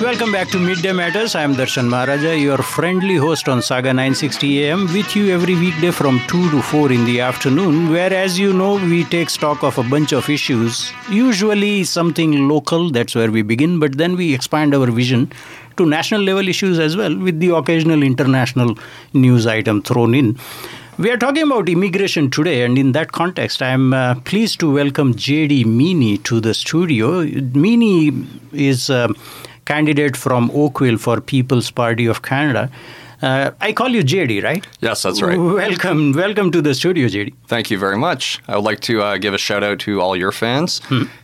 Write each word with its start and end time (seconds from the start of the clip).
Welcome 0.00 0.30
back 0.30 0.46
to 0.50 0.60
Midday 0.60 0.92
Matters. 0.92 1.34
I 1.34 1.42
am 1.42 1.56
Darshan 1.56 1.88
Maharaja, 1.88 2.32
your 2.32 2.58
friendly 2.58 3.16
host 3.16 3.48
on 3.48 3.58
Sauga 3.58 3.86
960 3.86 4.64
AM, 4.64 4.86
with 4.92 5.16
you 5.16 5.34
every 5.34 5.56
weekday 5.56 5.90
from 5.90 6.20
2 6.28 6.50
to 6.52 6.62
4 6.62 6.92
in 6.92 7.04
the 7.04 7.20
afternoon, 7.20 7.90
where, 7.90 8.14
as 8.14 8.38
you 8.38 8.52
know, 8.52 8.74
we 8.74 9.02
take 9.02 9.28
stock 9.28 9.64
of 9.64 9.76
a 9.76 9.82
bunch 9.82 10.12
of 10.12 10.30
issues, 10.30 10.92
usually 11.10 11.82
something 11.82 12.46
local, 12.46 12.90
that's 12.90 13.16
where 13.16 13.32
we 13.32 13.42
begin, 13.42 13.80
but 13.80 13.98
then 13.98 14.14
we 14.14 14.32
expand 14.32 14.72
our 14.72 14.86
vision 14.86 15.32
to 15.78 15.84
national 15.84 16.20
level 16.20 16.46
issues 16.46 16.78
as 16.78 16.96
well, 16.96 17.18
with 17.18 17.40
the 17.40 17.52
occasional 17.52 18.04
international 18.04 18.78
news 19.14 19.48
item 19.48 19.82
thrown 19.82 20.14
in. 20.14 20.38
We 20.96 21.10
are 21.10 21.16
talking 21.16 21.42
about 21.42 21.68
immigration 21.68 22.30
today, 22.30 22.64
and 22.64 22.78
in 22.78 22.92
that 22.92 23.10
context, 23.10 23.62
I'm 23.62 23.92
uh, 23.92 24.14
pleased 24.20 24.60
to 24.60 24.72
welcome 24.72 25.14
JD 25.14 25.64
Meaney 25.64 26.22
to 26.22 26.40
the 26.40 26.54
studio. 26.54 27.24
Meaney 27.24 28.26
is 28.52 28.90
a 28.90 29.08
candidate 29.68 30.16
from 30.16 30.50
Oakville 30.54 30.98
for 30.98 31.20
People's 31.20 31.70
Party 31.70 32.06
of 32.06 32.22
Canada. 32.22 32.70
Uh, 33.20 33.50
I 33.60 33.72
call 33.72 33.88
you 33.88 34.02
JD, 34.02 34.42
right? 34.42 34.66
Yes, 34.80 35.02
that's 35.02 35.20
right. 35.20 35.38
Welcome, 35.38 36.12
welcome 36.12 36.50
to 36.52 36.62
the 36.62 36.74
studio, 36.74 37.08
JD. 37.08 37.34
Thank 37.46 37.70
you 37.70 37.78
very 37.78 37.98
much. 37.98 38.40
I 38.48 38.56
would 38.56 38.64
like 38.64 38.80
to 38.80 39.02
uh, 39.02 39.16
give 39.18 39.34
a 39.34 39.38
shout 39.38 39.64
out 39.64 39.80
to 39.80 40.00
all 40.00 40.16
your 40.16 40.32
fans 40.32 40.80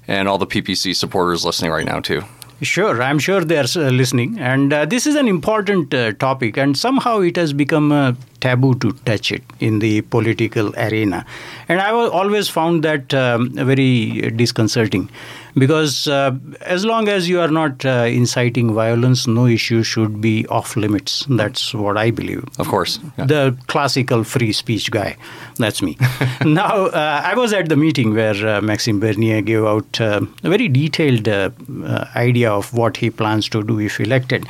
and 0.08 0.28
all 0.28 0.38
the 0.38 0.46
PPC 0.46 0.94
supporters 0.94 1.44
listening 1.44 1.70
right 1.70 1.86
now, 1.86 2.00
too. 2.00 2.22
Sure, 2.62 3.02
I'm 3.02 3.18
sure 3.18 3.44
they 3.44 3.58
are 3.58 3.66
uh, 3.76 3.90
listening. 3.90 4.38
And 4.38 4.72
uh, 4.72 4.84
this 4.86 5.06
is 5.06 5.16
an 5.16 5.28
important 5.28 5.92
uh, 5.92 6.12
topic, 6.12 6.56
and 6.56 6.76
somehow 6.78 7.20
it 7.20 7.36
has 7.36 7.52
become 7.52 7.92
a 7.92 8.16
taboo 8.40 8.74
to 8.76 8.92
touch 9.04 9.32
it 9.32 9.42
in 9.60 9.80
the 9.80 10.02
political 10.02 10.74
arena. 10.76 11.24
And 11.68 11.80
I 11.80 11.90
always 11.90 12.48
found 12.48 12.84
that 12.84 13.12
um, 13.12 13.50
very 13.50 14.30
disconcerting 14.36 15.10
because 15.56 16.08
uh, 16.08 16.36
as 16.62 16.84
long 16.84 17.08
as 17.08 17.28
you 17.28 17.40
are 17.40 17.48
not 17.48 17.84
uh, 17.84 18.06
inciting 18.08 18.74
violence, 18.74 19.26
no 19.26 19.46
issue 19.46 19.82
should 19.82 20.20
be 20.20 20.46
off 20.48 20.76
limits. 20.76 21.26
That's 21.28 21.72
what 21.74 21.96
I 21.96 22.10
believe. 22.10 22.44
Of 22.58 22.68
course. 22.68 22.98
Yeah. 23.18 23.26
The 23.26 23.56
classical 23.66 24.24
free 24.24 24.52
speech 24.52 24.90
guy. 24.90 25.16
That's 25.58 25.82
me. 25.82 25.96
now, 26.44 26.86
uh, 26.86 27.22
I 27.24 27.34
was 27.34 27.52
at 27.52 27.68
the 27.68 27.76
meeting 27.76 28.14
where 28.14 28.34
uh, 28.46 28.60
Maxime 28.60 29.00
Bernier 29.00 29.42
gave 29.42 29.64
out 29.64 30.00
uh, 30.00 30.20
a 30.42 30.48
very 30.50 30.68
detailed 30.68 31.28
uh, 31.28 31.50
uh, 31.84 32.06
idea 32.16 32.50
of 32.50 32.72
what 32.74 32.96
he 32.96 33.10
plans 33.10 33.48
to 33.50 33.62
do 33.62 33.78
if 33.78 34.00
elected. 34.00 34.46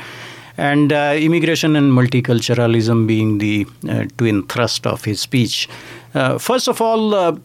And 0.57 0.93
uh, 0.93 1.15
immigration 1.17 1.75
and 1.75 1.91
multiculturalism 1.91 3.07
being 3.07 3.39
the 3.39 3.67
uh, 3.89 4.05
twin 4.17 4.43
thrust 4.47 4.87
of 4.87 5.03
his 5.03 5.19
speech. 5.19 5.67
Uh, 6.13 6.37
first 6.37 6.69
of 6.69 6.81
all, 6.81 7.13
uh, 7.13 7.35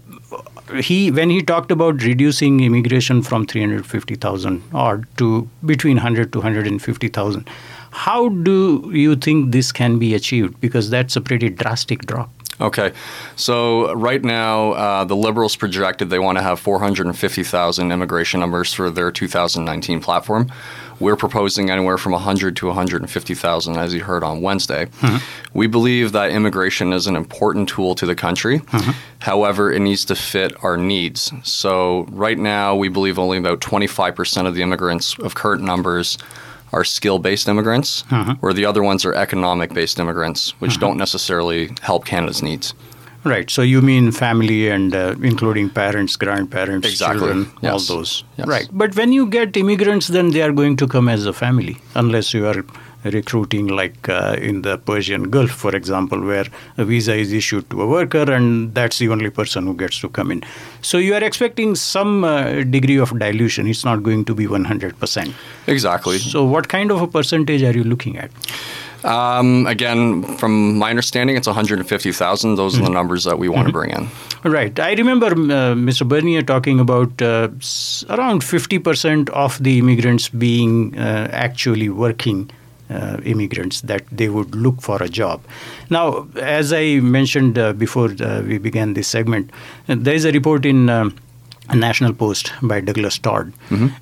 he 0.76 1.10
when 1.10 1.30
he 1.30 1.42
talked 1.42 1.70
about 1.70 2.02
reducing 2.02 2.60
immigration 2.60 3.22
from 3.22 3.46
350,000 3.46 4.62
odd 4.72 5.06
to 5.18 5.48
between 5.64 5.96
100 5.96 6.32
to 6.32 6.38
150,000, 6.38 7.48
how 7.90 8.28
do 8.28 8.90
you 8.92 9.16
think 9.16 9.52
this 9.52 9.72
can 9.72 9.98
be 9.98 10.14
achieved? 10.14 10.60
Because 10.60 10.90
that's 10.90 11.16
a 11.16 11.20
pretty 11.20 11.50
drastic 11.50 12.06
drop. 12.06 12.30
Okay. 12.60 12.92
So, 13.36 13.94
right 13.94 14.22
now, 14.22 14.72
uh, 14.72 15.04
the 15.04 15.16
Liberals 15.16 15.56
projected 15.56 16.10
they 16.10 16.18
want 16.18 16.36
to 16.36 16.42
have 16.42 16.60
450,000 16.60 17.90
immigration 17.90 18.40
numbers 18.40 18.74
for 18.74 18.90
their 18.90 19.10
2019 19.10 20.00
platform. 20.00 20.52
We're 21.00 21.16
proposing 21.16 21.70
anywhere 21.70 21.98
from 21.98 22.12
100 22.12 22.56
to 22.56 22.66
150,000, 22.66 23.76
as 23.76 23.94
you 23.94 24.04
heard 24.04 24.22
on 24.22 24.42
Wednesday. 24.42 24.86
Mm-hmm. 24.86 25.58
We 25.58 25.66
believe 25.66 26.12
that 26.12 26.30
immigration 26.30 26.92
is 26.92 27.06
an 27.06 27.16
important 27.16 27.68
tool 27.68 27.94
to 27.96 28.06
the 28.06 28.14
country. 28.14 28.60
Mm-hmm. 28.60 28.90
However, 29.20 29.72
it 29.72 29.80
needs 29.80 30.04
to 30.06 30.14
fit 30.14 30.52
our 30.62 30.76
needs. 30.76 31.32
So, 31.42 32.06
right 32.10 32.38
now, 32.38 32.76
we 32.76 32.88
believe 32.88 33.18
only 33.18 33.38
about 33.38 33.60
25% 33.60 34.46
of 34.46 34.54
the 34.54 34.62
immigrants 34.62 35.18
of 35.18 35.34
current 35.34 35.62
numbers 35.62 36.18
are 36.72 36.84
skill 36.84 37.18
based 37.18 37.48
immigrants, 37.48 38.02
mm-hmm. 38.04 38.32
where 38.32 38.52
the 38.52 38.64
other 38.64 38.82
ones 38.82 39.04
are 39.04 39.14
economic 39.14 39.72
based 39.72 39.98
immigrants, 39.98 40.50
which 40.60 40.78
don't 40.78 40.96
necessarily 40.96 41.70
help 41.82 42.04
Canada's 42.04 42.42
needs. 42.42 42.74
Right. 43.22 43.50
So 43.50 43.62
you 43.62 43.82
mean 43.82 44.12
family 44.12 44.68
and 44.68 44.94
uh, 44.94 45.14
including 45.22 45.68
parents, 45.70 46.16
grandparents, 46.16 46.88
Exactly. 46.88 47.18
children, 47.20 47.50
all 47.62 47.78
those. 47.78 48.24
Yes. 48.38 48.46
Right. 48.46 48.68
But 48.72 48.96
when 48.96 49.12
you 49.12 49.26
get 49.26 49.56
immigrants, 49.56 50.08
then 50.08 50.30
they 50.30 50.40
are 50.42 50.52
going 50.52 50.76
to 50.78 50.86
come 50.88 51.08
as 51.08 51.26
a 51.26 51.32
family, 51.32 51.76
unless 51.94 52.32
you 52.32 52.46
are 52.46 52.64
recruiting 53.04 53.66
like 53.68 54.08
uh, 54.08 54.36
in 54.38 54.62
the 54.62 54.76
Persian 54.78 55.30
Gulf, 55.30 55.50
for 55.50 55.74
example, 55.74 56.20
where 56.20 56.44
a 56.76 56.84
visa 56.84 57.14
is 57.14 57.32
issued 57.32 57.68
to 57.70 57.82
a 57.82 57.86
worker 57.86 58.30
and 58.30 58.74
that's 58.74 58.98
the 58.98 59.08
only 59.08 59.30
person 59.30 59.66
who 59.66 59.74
gets 59.74 59.98
to 60.00 60.08
come 60.08 60.30
in. 60.30 60.42
So 60.82 60.98
you 60.98 61.14
are 61.14 61.24
expecting 61.24 61.74
some 61.76 62.24
uh, 62.24 62.62
degree 62.64 62.96
of 62.98 63.18
dilution. 63.18 63.66
It's 63.66 63.84
not 63.84 64.02
going 64.02 64.24
to 64.26 64.34
be 64.34 64.46
100%. 64.46 65.34
Exactly. 65.66 66.18
So 66.18 66.44
what 66.44 66.68
kind 66.68 66.90
of 66.90 67.00
a 67.00 67.06
percentage 67.06 67.62
are 67.62 67.72
you 67.72 67.84
looking 67.84 68.18
at? 68.18 68.30
Um, 69.04 69.66
again, 69.66 70.22
from 70.36 70.76
my 70.78 70.90
understanding, 70.90 71.36
it's 71.36 71.46
150,000. 71.46 72.54
Those 72.56 72.78
are 72.78 72.82
the 72.84 72.90
numbers 72.90 73.24
that 73.24 73.38
we 73.38 73.48
want 73.48 73.66
to 73.66 73.72
bring 73.72 73.90
in. 73.90 74.08
Right. 74.44 74.78
I 74.78 74.92
remember 74.94 75.26
uh, 75.28 75.74
Mr. 75.74 76.06
Bernier 76.06 76.42
talking 76.42 76.80
about 76.80 77.20
uh, 77.22 77.48
s- 77.58 78.04
around 78.08 78.42
50% 78.42 79.28
of 79.30 79.62
the 79.62 79.78
immigrants 79.78 80.28
being 80.28 80.96
uh, 80.98 81.28
actually 81.32 81.88
working 81.88 82.50
uh, 82.90 83.18
immigrants, 83.24 83.82
that 83.82 84.02
they 84.10 84.28
would 84.28 84.54
look 84.54 84.80
for 84.82 85.02
a 85.02 85.08
job. 85.08 85.40
Now, 85.90 86.26
as 86.36 86.72
I 86.72 87.00
mentioned 87.00 87.56
uh, 87.58 87.72
before 87.72 88.10
uh, 88.20 88.42
we 88.42 88.58
began 88.58 88.94
this 88.94 89.06
segment, 89.08 89.50
uh, 89.88 89.94
there 89.98 90.14
is 90.14 90.24
a 90.24 90.32
report 90.32 90.66
in. 90.66 90.88
National 91.74 92.12
Post 92.12 92.52
by 92.62 92.80
Douglas 92.80 93.18
Todd, 93.18 93.52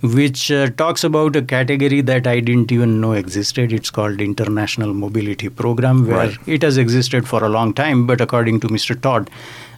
which 0.03 0.51
uh, 0.51 0.69
talks 0.71 1.05
about 1.05 1.37
a 1.37 1.43
category 1.43 2.01
that 2.01 2.27
I 2.27 2.41
didn't 2.41 2.73
even 2.73 3.01
know 3.01 3.13
existed. 3.13 3.73
It's 3.73 3.91
called 3.91 4.21
International 4.21 4.95
Mobility 4.95 5.49
Program, 5.49 6.07
where 6.07 6.17
Right. 6.17 6.37
it 6.47 6.63
has 6.63 6.77
existed 6.79 7.29
for 7.29 7.45
a 7.45 7.49
long 7.49 7.75
time. 7.75 8.07
But 8.07 8.21
according 8.21 8.61
to 8.61 8.69
Mr. 8.69 9.01
Todd, 9.01 9.31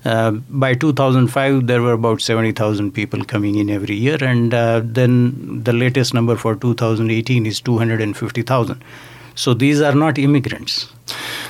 uh, 0.05 0.31
by 0.49 0.75
2005, 0.75 1.67
there 1.67 1.83
were 1.83 1.93
about 1.93 2.21
70,000 2.23 2.93
people 2.93 3.25
coming 3.25 3.57
in 3.57 3.69
every 3.71 3.97
year, 3.97 4.17
and 4.23 4.55
uh, 4.55 4.81
then 4.85 5.63
the 5.65 5.73
latest 5.73 6.15
number 6.15 6.37
for 6.37 6.55
2018 6.57 7.45
is 7.47 7.61
250,000. 7.61 8.83
So 9.41 9.55
these 9.55 9.81
are 9.81 9.95
not 9.95 10.19
immigrants. 10.19 10.87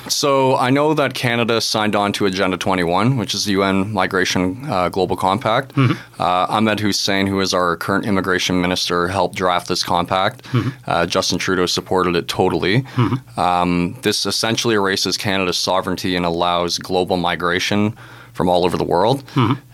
So 0.07 0.55
I 0.55 0.69
know 0.69 0.93
that 0.93 1.13
Canada 1.13 1.59
signed 1.59 1.93
on 1.93 2.13
to 2.13 2.25
Agenda 2.25 2.55
21, 2.57 3.17
which 3.17 3.33
is 3.35 3.43
the 3.43 3.51
UN 3.51 3.91
Migration 3.91 4.65
uh, 4.69 4.87
Global 4.87 5.17
Compact. 5.17 5.73
Uh, 5.77 6.45
Ahmed 6.49 6.79
Hussen, 6.79 7.27
who 7.27 7.41
is 7.41 7.53
our 7.53 7.75
current 7.75 8.05
immigration 8.05 8.61
minister, 8.61 9.09
helped 9.09 9.35
draft 9.35 9.67
this 9.67 9.83
compact. 9.83 10.47
Uh, 10.87 11.05
Justin 11.05 11.37
Trudeau 11.37 11.65
supported 11.65 12.15
it 12.15 12.29
totally. 12.29 12.85
Um, 13.35 13.97
this 14.03 14.25
essentially 14.25 14.75
erases 14.75 15.17
Canada's 15.17 15.57
sovereignty 15.57 16.15
and 16.15 16.25
allows 16.25 16.77
global 16.77 17.17
migration 17.17 17.93
from 18.31 18.47
all 18.47 18.63
over 18.63 18.77
the 18.77 18.85
world. 18.85 19.21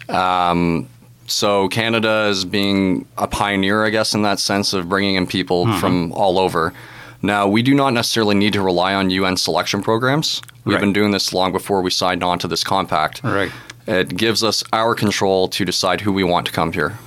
Um, 0.09 0.88
so 1.27 1.67
Canada 1.67 2.25
is 2.29 2.45
being 2.45 3.06
a 3.17 3.27
pioneer, 3.27 3.85
I 3.85 3.91
guess, 3.91 4.16
in 4.16 4.23
that 4.23 4.39
sense 4.39 4.73
of 4.73 4.89
bringing 4.89 5.16
in 5.16 5.27
people 5.27 5.72
from 5.79 6.11
all 6.13 6.39
over. 6.39 6.73
Now, 7.22 7.47
we 7.47 7.61
do 7.61 7.73
not 7.73 7.94
necessarily 7.94 8.35
need 8.35 8.53
to 8.53 8.61
rely 8.61 8.94
on 8.94 9.09
UN 9.09 9.38
selection 9.38 9.81
programs. 9.81 10.41
We've 10.66 10.75
Right. 10.75 10.81
been 10.81 10.94
doing 10.94 11.11
this 11.11 11.33
long 11.33 11.51
before 11.51 11.81
we 11.81 11.89
signed 11.89 12.23
on 12.23 12.39
to 12.39 12.47
this 12.47 12.63
compact. 12.63 13.22
Right. 13.23 13.51
It 13.88 14.16
gives 14.17 14.44
us 14.44 14.63
our 14.73 14.94
control 14.95 15.47
to 15.50 15.66
decide 15.66 16.01
who 16.01 16.11
we 16.11 16.23
want 16.23 16.45
to 16.47 16.51
come 16.51 16.73
here. 16.73 16.97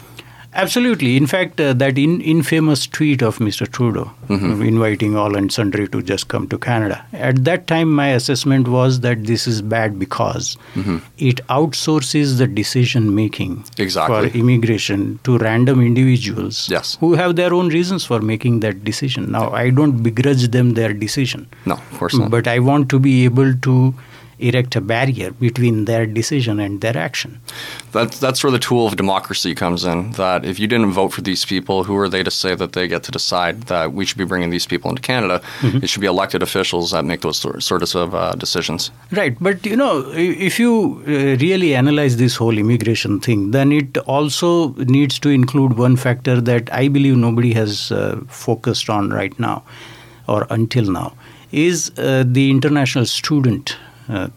Absolutely. 0.52 1.16
In 1.16 1.26
fact, 1.26 1.60
uh, 1.60 1.72
that 1.74 1.96
in, 1.96 2.20
infamous 2.20 2.86
tweet 2.86 3.22
of 3.22 3.38
Mr. 3.38 3.70
Trudeau 3.70 4.10
Mm-hmm. 4.28 4.62
inviting 4.62 5.16
all 5.16 5.36
and 5.36 5.52
sundry 5.52 5.88
to 5.88 6.00
just 6.02 6.28
come 6.28 6.46
to 6.48 6.56
Canada. 6.58 7.04
At 7.12 7.44
that 7.44 7.66
time, 7.66 7.90
my 7.92 8.08
assessment 8.08 8.68
was 8.68 9.00
that 9.00 9.24
this 9.24 9.46
is 9.48 9.60
bad 9.60 9.98
because 9.98 10.56
it 11.18 11.40
outsources 11.48 12.38
the 12.38 12.46
decision 12.46 13.14
making 13.14 13.56
Mm-hmm. 13.56 13.82
Exactly. 13.82 14.30
for 14.30 14.38
immigration 14.38 15.18
to 15.24 15.38
random 15.38 15.80
individuals 15.80 16.68
Yes. 16.68 16.96
who 17.00 17.14
have 17.14 17.34
their 17.36 17.52
own 17.54 17.68
reasons 17.70 18.04
for 18.04 18.20
making 18.20 18.60
that 18.60 18.84
decision. 18.84 19.30
Now, 19.32 19.50
I 19.50 19.70
don't 19.70 20.02
begrudge 20.02 20.48
them 20.48 20.74
their 20.74 20.92
decision. 20.92 21.48
No, 21.66 21.74
of 21.74 21.98
course 21.98 22.14
not. 22.14 22.30
But 22.30 22.46
I 22.46 22.58
want 22.60 22.88
to 22.90 22.98
be 23.00 23.24
able 23.24 23.54
to 23.54 23.94
erect 24.40 24.76
a 24.76 24.80
barrier 24.80 25.30
between 25.32 25.84
their 25.84 26.06
decision 26.06 26.60
and 26.60 26.80
their 26.80 26.96
action. 26.96 27.40
That's 27.92 28.18
that's 28.18 28.42
where 28.42 28.50
the 28.50 28.58
tool 28.58 28.86
of 28.86 28.96
democracy 28.96 29.54
comes 29.54 29.84
in. 29.84 30.12
That 30.12 30.44
if 30.44 30.58
you 30.58 30.66
didn't 30.66 30.92
vote 30.92 31.12
for 31.12 31.22
these 31.22 31.44
people, 31.44 31.84
who 31.84 31.96
are 31.96 32.08
they 32.08 32.22
to 32.22 32.30
say 32.30 32.54
that 32.54 32.72
they 32.72 32.88
get 32.88 33.02
to 33.04 33.12
decide 33.12 33.62
that 33.64 33.92
we 33.92 34.04
should 34.04 34.18
be 34.18 34.24
bringing 34.24 34.50
these 34.50 34.66
people 34.66 34.90
into 34.90 35.02
Canada? 35.02 35.40
Mm-hmm. 35.60 35.84
It 35.84 35.88
should 35.88 36.00
be 36.00 36.06
elected 36.06 36.42
officials 36.42 36.90
that 36.90 37.04
make 37.04 37.20
those 37.20 37.38
sor- 37.38 37.60
sorts 37.60 37.94
of 37.94 38.14
uh, 38.14 38.32
decisions. 38.32 38.90
Right, 39.12 39.36
but 39.40 39.66
you 39.66 39.76
know, 39.76 40.10
if 40.14 40.58
you 40.58 41.02
uh, 41.06 41.10
really 41.40 41.74
analyze 41.74 42.16
this 42.16 42.36
whole 42.36 42.56
immigration 42.58 43.20
thing, 43.20 43.50
then 43.50 43.72
it 43.72 43.98
also 43.98 44.74
needs 44.74 45.18
to 45.20 45.28
include 45.28 45.78
one 45.78 45.96
factor 45.96 46.40
that 46.40 46.72
I 46.72 46.88
believe 46.88 47.16
nobody 47.16 47.52
has 47.54 47.92
uh, 47.92 48.20
focused 48.28 48.90
on 48.90 49.10
right 49.10 49.38
now 49.38 49.62
or 50.26 50.46
until 50.50 50.90
now 50.90 51.12
is 51.52 51.90
uh, 51.98 52.24
the 52.26 52.50
international 52.50 53.04
student 53.04 53.76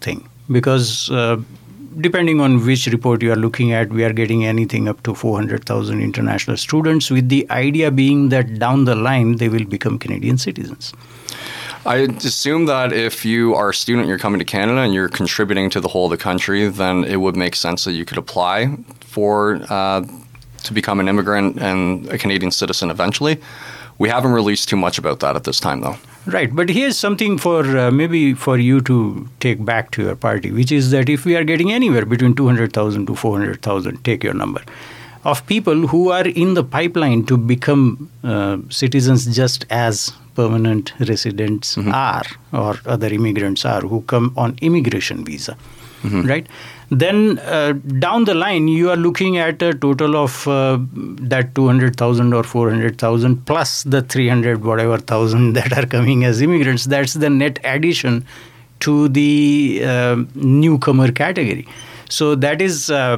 thing. 0.01 0.27
Because 0.49 1.09
uh, 1.11 1.37
depending 1.99 2.39
on 2.41 2.65
which 2.65 2.87
report 2.87 3.21
you 3.21 3.31
are 3.31 3.37
looking 3.37 3.71
at, 3.71 3.89
we 3.89 4.03
are 4.03 4.13
getting 4.13 4.45
anything 4.45 4.87
up 4.87 5.01
to 5.03 5.13
400,000 5.13 6.01
international 6.01 6.57
students, 6.57 7.09
with 7.09 7.29
the 7.29 7.49
idea 7.49 7.91
being 7.91 8.29
that 8.29 8.59
down 8.59 8.85
the 8.85 8.95
line 8.95 9.37
they 9.37 9.49
will 9.49 9.65
become 9.65 9.99
Canadian 9.99 10.37
citizens. 10.37 10.93
I 11.85 11.97
assume 11.97 12.65
that 12.67 12.93
if 12.93 13.25
you 13.25 13.55
are 13.55 13.69
a 13.69 13.73
student, 13.73 14.07
you're 14.07 14.17
coming 14.17 14.39
to 14.39 14.45
Canada 14.45 14.79
and 14.79 14.93
you're 14.93 15.09
contributing 15.09 15.69
to 15.71 15.81
the 15.81 15.89
whole 15.89 16.05
of 16.05 16.11
the 16.11 16.17
country, 16.17 16.67
then 16.69 17.03
it 17.03 17.17
would 17.17 17.35
make 17.35 17.55
sense 17.55 17.83
that 17.83 17.91
you 17.91 18.05
could 18.05 18.17
apply 18.17 18.77
for 19.01 19.61
uh, 19.69 20.05
to 20.63 20.73
become 20.73 21.01
an 21.01 21.09
immigrant 21.09 21.59
and 21.59 22.07
a 22.07 22.17
Canadian 22.17 22.51
citizen 22.51 22.89
eventually. 22.89 23.37
We 23.97 24.07
haven't 24.07 24.31
released 24.31 24.69
too 24.69 24.77
much 24.77 24.97
about 24.97 25.19
that 25.19 25.35
at 25.35 25.43
this 25.43 25.59
time, 25.59 25.81
though. 25.81 25.97
Right, 26.25 26.55
but 26.55 26.69
here's 26.69 26.97
something 26.97 27.37
for 27.37 27.77
uh, 27.77 27.91
maybe 27.91 28.33
for 28.33 28.57
you 28.57 28.79
to 28.81 29.27
take 29.41 29.63
back 29.65 29.91
to 29.91 30.03
your 30.03 30.15
party, 30.15 30.51
which 30.51 30.71
is 30.71 30.91
that 30.91 31.09
if 31.09 31.25
we 31.25 31.35
are 31.35 31.43
getting 31.43 31.73
anywhere 31.73 32.05
between 32.05 32.33
200,000 32.33 33.07
to 33.07 33.15
400,000, 33.15 34.03
take 34.05 34.23
your 34.23 34.33
number, 34.33 34.61
of 35.25 35.45
people 35.47 35.87
who 35.87 36.11
are 36.11 36.25
in 36.27 36.53
the 36.53 36.63
pipeline 36.63 37.25
to 37.25 37.35
become 37.35 38.09
uh, 38.23 38.57
citizens 38.69 39.35
just 39.35 39.65
as 39.69 40.13
permanent 40.35 40.93
residents 40.99 41.75
mm-hmm. 41.75 41.91
are 41.93 42.25
or 42.53 42.75
other 42.85 43.07
immigrants 43.07 43.65
are 43.65 43.81
who 43.81 44.01
come 44.01 44.33
on 44.37 44.57
immigration 44.61 45.25
visa, 45.25 45.57
mm-hmm. 46.03 46.25
right? 46.27 46.47
Then 46.99 47.39
uh, 47.39 47.73
down 47.97 48.25
the 48.25 48.35
line, 48.35 48.67
you 48.67 48.91
are 48.91 48.95
looking 48.95 49.37
at 49.37 49.61
a 49.63 49.73
total 49.73 50.15
of 50.15 50.47
uh, 50.47 50.77
that 51.33 51.55
200,000 51.55 52.33
or 52.33 52.43
400,000 52.43 53.45
plus 53.45 53.83
the 53.83 54.03
300 54.03 54.63
whatever 54.63 54.97
thousand 54.97 55.53
that 55.57 55.75
are 55.77 55.87
coming 55.87 56.23
as 56.23 56.41
immigrants. 56.41 56.85
That's 56.85 57.13
the 57.13 57.29
net 57.29 57.59
addition 57.63 58.25
to 58.81 59.07
the 59.07 59.81
uh, 59.83 60.23
newcomer 60.35 61.11
category. 61.11 61.67
So 62.09 62.35
that 62.35 62.61
is 62.61 62.91
uh, 62.91 63.17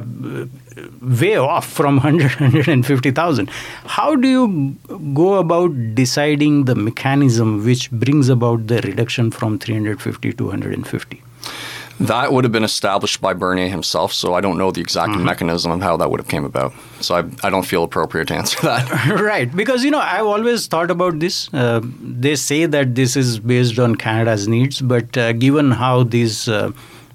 way 1.01 1.35
off 1.35 1.67
from 1.67 1.95
100, 2.03 2.39
150,000. 2.39 3.49
How 3.85 4.15
do 4.15 4.27
you 4.27 4.77
go 5.13 5.33
about 5.33 5.95
deciding 5.95 6.63
the 6.63 6.75
mechanism 6.75 7.65
which 7.65 7.91
brings 7.91 8.29
about 8.29 8.67
the 8.67 8.79
reduction 8.81 9.31
from 9.31 9.59
350 9.59 10.31
to 10.33 10.45
150? 10.45 11.24
That 11.99 12.33
would 12.33 12.43
have 12.43 12.51
been 12.51 12.65
established 12.65 13.21
by 13.21 13.33
Bernier 13.33 13.69
himself, 13.69 14.11
so 14.11 14.33
I 14.33 14.41
don't 14.41 14.57
know 14.57 14.69
the 14.69 14.81
exact 14.81 15.11
mm-hmm. 15.11 15.23
mechanism 15.23 15.71
of 15.71 15.81
how 15.81 15.95
that 15.97 16.11
would 16.11 16.19
have 16.19 16.27
came 16.27 16.43
about. 16.43 16.73
So 16.99 17.15
I, 17.15 17.23
I 17.41 17.49
don't 17.49 17.65
feel 17.65 17.83
appropriate 17.83 18.27
to 18.29 18.35
answer 18.35 18.59
that. 18.63 18.89
right, 19.21 19.53
because 19.55 19.83
you 19.83 19.91
know 19.91 19.99
I've 19.99 20.25
always 20.25 20.67
thought 20.67 20.91
about 20.91 21.19
this. 21.19 21.53
Uh, 21.53 21.81
they 22.01 22.35
say 22.35 22.65
that 22.65 22.95
this 22.95 23.15
is 23.15 23.39
based 23.39 23.79
on 23.79 23.95
Canada's 23.95 24.47
needs, 24.47 24.81
but 24.81 25.17
uh, 25.17 25.31
given 25.33 25.71
how 25.71 26.03
this 26.03 26.49
uh, 26.49 26.71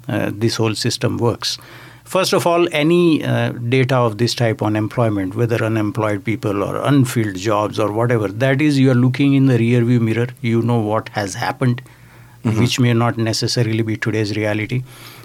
uh 0.09 0.31
this 0.33 0.57
whole 0.57 0.75
system 0.75 1.19
works, 1.19 1.59
first 2.05 2.33
of 2.33 2.47
all, 2.47 2.67
any 2.73 3.23
uh, 3.23 3.53
data 3.53 3.97
of 3.97 4.17
this 4.17 4.35
type 4.35 4.63
on 4.63 4.77
employment, 4.77 5.35
whether 5.35 5.63
unemployed 5.63 6.25
people 6.25 6.65
or 6.65 6.77
unfilled 6.79 7.37
jobs 7.37 7.79
or 7.79 7.93
whatever, 7.93 8.29
that 8.29 8.63
is 8.63 8.79
you 8.79 8.91
are 8.91 9.01
looking 9.07 9.35
in 9.35 9.45
the 9.45 9.59
rearview 9.59 10.01
mirror. 10.01 10.29
You 10.41 10.63
know 10.63 10.81
what 10.81 11.11
has 11.11 11.35
happened 11.35 11.83
mm-hmm. 12.43 12.61
which 12.61 12.81
may 12.81 12.93
not 12.93 13.17
necessarily 13.17 13.83
be 13.83 13.97
today's 13.97 14.37
reality. 14.37 14.83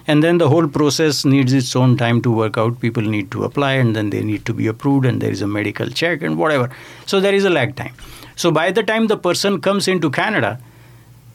And 0.08 0.24
then 0.24 0.38
the 0.38 0.50
whole 0.50 0.68
process 0.68 1.26
needs 1.26 1.52
its 1.52 1.76
own 1.76 1.98
time 1.98 2.22
to 2.22 2.32
work 2.32 2.58
out. 2.58 2.80
People 2.80 3.04
need 3.04 3.32
to 3.32 3.44
apply 3.44 3.74
and 3.74 3.96
then 3.96 4.12
they 4.12 4.24
need 4.24 4.46
to 4.46 4.54
be 4.54 4.68
approved, 4.68 5.06
and 5.06 5.22
there 5.22 5.32
is 5.32 5.42
a 5.42 5.48
medical 5.48 5.88
check 5.90 6.22
and 6.22 6.38
whatever. 6.38 6.70
So 7.06 7.20
there 7.20 7.34
is 7.34 7.46
a 7.46 7.50
lag 7.50 7.76
time. 7.76 7.94
So 8.36 8.52
by 8.52 8.72
the 8.72 8.84
time 8.84 9.08
the 9.08 9.18
person 9.18 9.62
comes 9.62 9.88
into 9.88 10.10
Canada, 10.10 10.60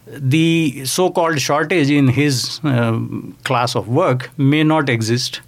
the 0.07 0.83
so 0.85 1.09
called 1.09 1.39
shortage 1.39 1.89
in 1.89 2.07
his 2.07 2.59
uh, 2.63 2.99
class 3.43 3.75
of 3.75 3.87
work 3.87 4.29
may 4.37 4.63
not 4.63 4.89
exist. 4.89 5.41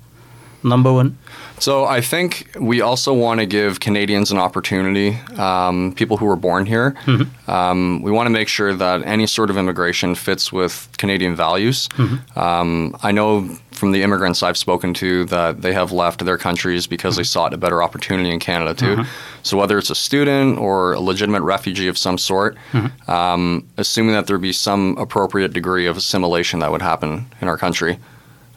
Number 0.63 0.93
one. 0.93 1.17
So 1.59 1.85
I 1.85 2.01
think 2.01 2.55
we 2.59 2.81
also 2.81 3.13
want 3.13 3.39
to 3.39 3.45
give 3.45 3.79
Canadians 3.79 4.31
an 4.31 4.37
opportunity, 4.37 5.17
um, 5.37 5.93
people 5.95 6.17
who 6.17 6.25
were 6.25 6.35
born 6.35 6.65
here. 6.65 6.91
Mm-hmm. 7.05 7.49
Um, 7.49 8.01
we 8.01 8.11
want 8.11 8.27
to 8.27 8.31
make 8.31 8.47
sure 8.47 8.73
that 8.73 9.03
any 9.05 9.27
sort 9.27 9.49
of 9.49 9.57
immigration 9.57 10.15
fits 10.15 10.51
with 10.51 10.89
Canadian 10.97 11.35
values. 11.35 11.87
Mm-hmm. 11.89 12.39
Um, 12.39 12.95
I 13.01 13.11
know 13.11 13.47
from 13.71 13.91
the 13.91 14.03
immigrants 14.03 14.43
I've 14.43 14.57
spoken 14.57 14.93
to 14.95 15.25
that 15.25 15.61
they 15.61 15.73
have 15.73 15.91
left 15.91 16.23
their 16.25 16.37
countries 16.37 16.87
because 16.87 17.13
mm-hmm. 17.13 17.19
they 17.19 17.23
sought 17.25 17.53
a 17.53 17.57
better 17.57 17.81
opportunity 17.81 18.29
in 18.29 18.39
Canada 18.39 18.73
too. 18.73 18.95
Mm-hmm. 18.97 19.43
So 19.43 19.57
whether 19.57 19.77
it's 19.77 19.89
a 19.89 19.95
student 19.95 20.57
or 20.59 20.93
a 20.93 20.99
legitimate 20.99 21.41
refugee 21.41 21.87
of 21.87 21.97
some 21.97 22.17
sort, 22.17 22.57
mm-hmm. 22.71 23.11
um, 23.11 23.67
assuming 23.77 24.13
that 24.13 24.27
there 24.27 24.37
be 24.37 24.53
some 24.53 24.97
appropriate 24.97 25.53
degree 25.53 25.87
of 25.87 25.97
assimilation 25.97 26.59
that 26.59 26.71
would 26.71 26.81
happen 26.81 27.25
in 27.41 27.47
our 27.47 27.57
country. 27.57 27.99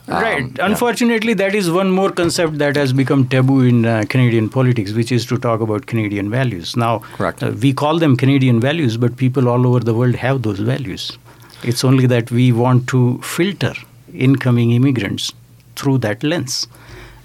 Um, 0.07 0.23
right. 0.23 0.59
Unfortunately, 0.59 1.29
yeah. 1.29 1.35
that 1.35 1.55
is 1.55 1.69
one 1.69 1.91
more 1.91 2.11
concept 2.11 2.57
that 2.59 2.75
has 2.77 2.93
become 2.93 3.27
taboo 3.27 3.61
in 3.61 3.85
uh, 3.85 4.05
Canadian 4.07 4.49
politics, 4.49 4.93
which 4.93 5.11
is 5.11 5.25
to 5.25 5.37
talk 5.37 5.59
about 5.59 5.85
Canadian 5.85 6.29
values. 6.29 6.77
Now. 6.77 7.01
Uh, 7.19 7.51
we 7.61 7.73
call 7.73 7.99
them 7.99 8.15
Canadian 8.15 8.59
values, 8.59 8.95
but 8.97 9.17
people 9.17 9.49
all 9.49 9.67
over 9.67 9.79
the 9.81 9.93
world 9.93 10.15
have 10.15 10.43
those 10.43 10.59
values. 10.59 11.17
It's 11.63 11.83
only 11.83 12.07
that 12.07 12.31
we 12.31 12.51
want 12.51 12.87
to 12.89 13.19
filter 13.21 13.73
incoming 14.13 14.71
immigrants 14.71 15.33
through 15.75 15.97
that 15.99 16.23
lens. 16.23 16.67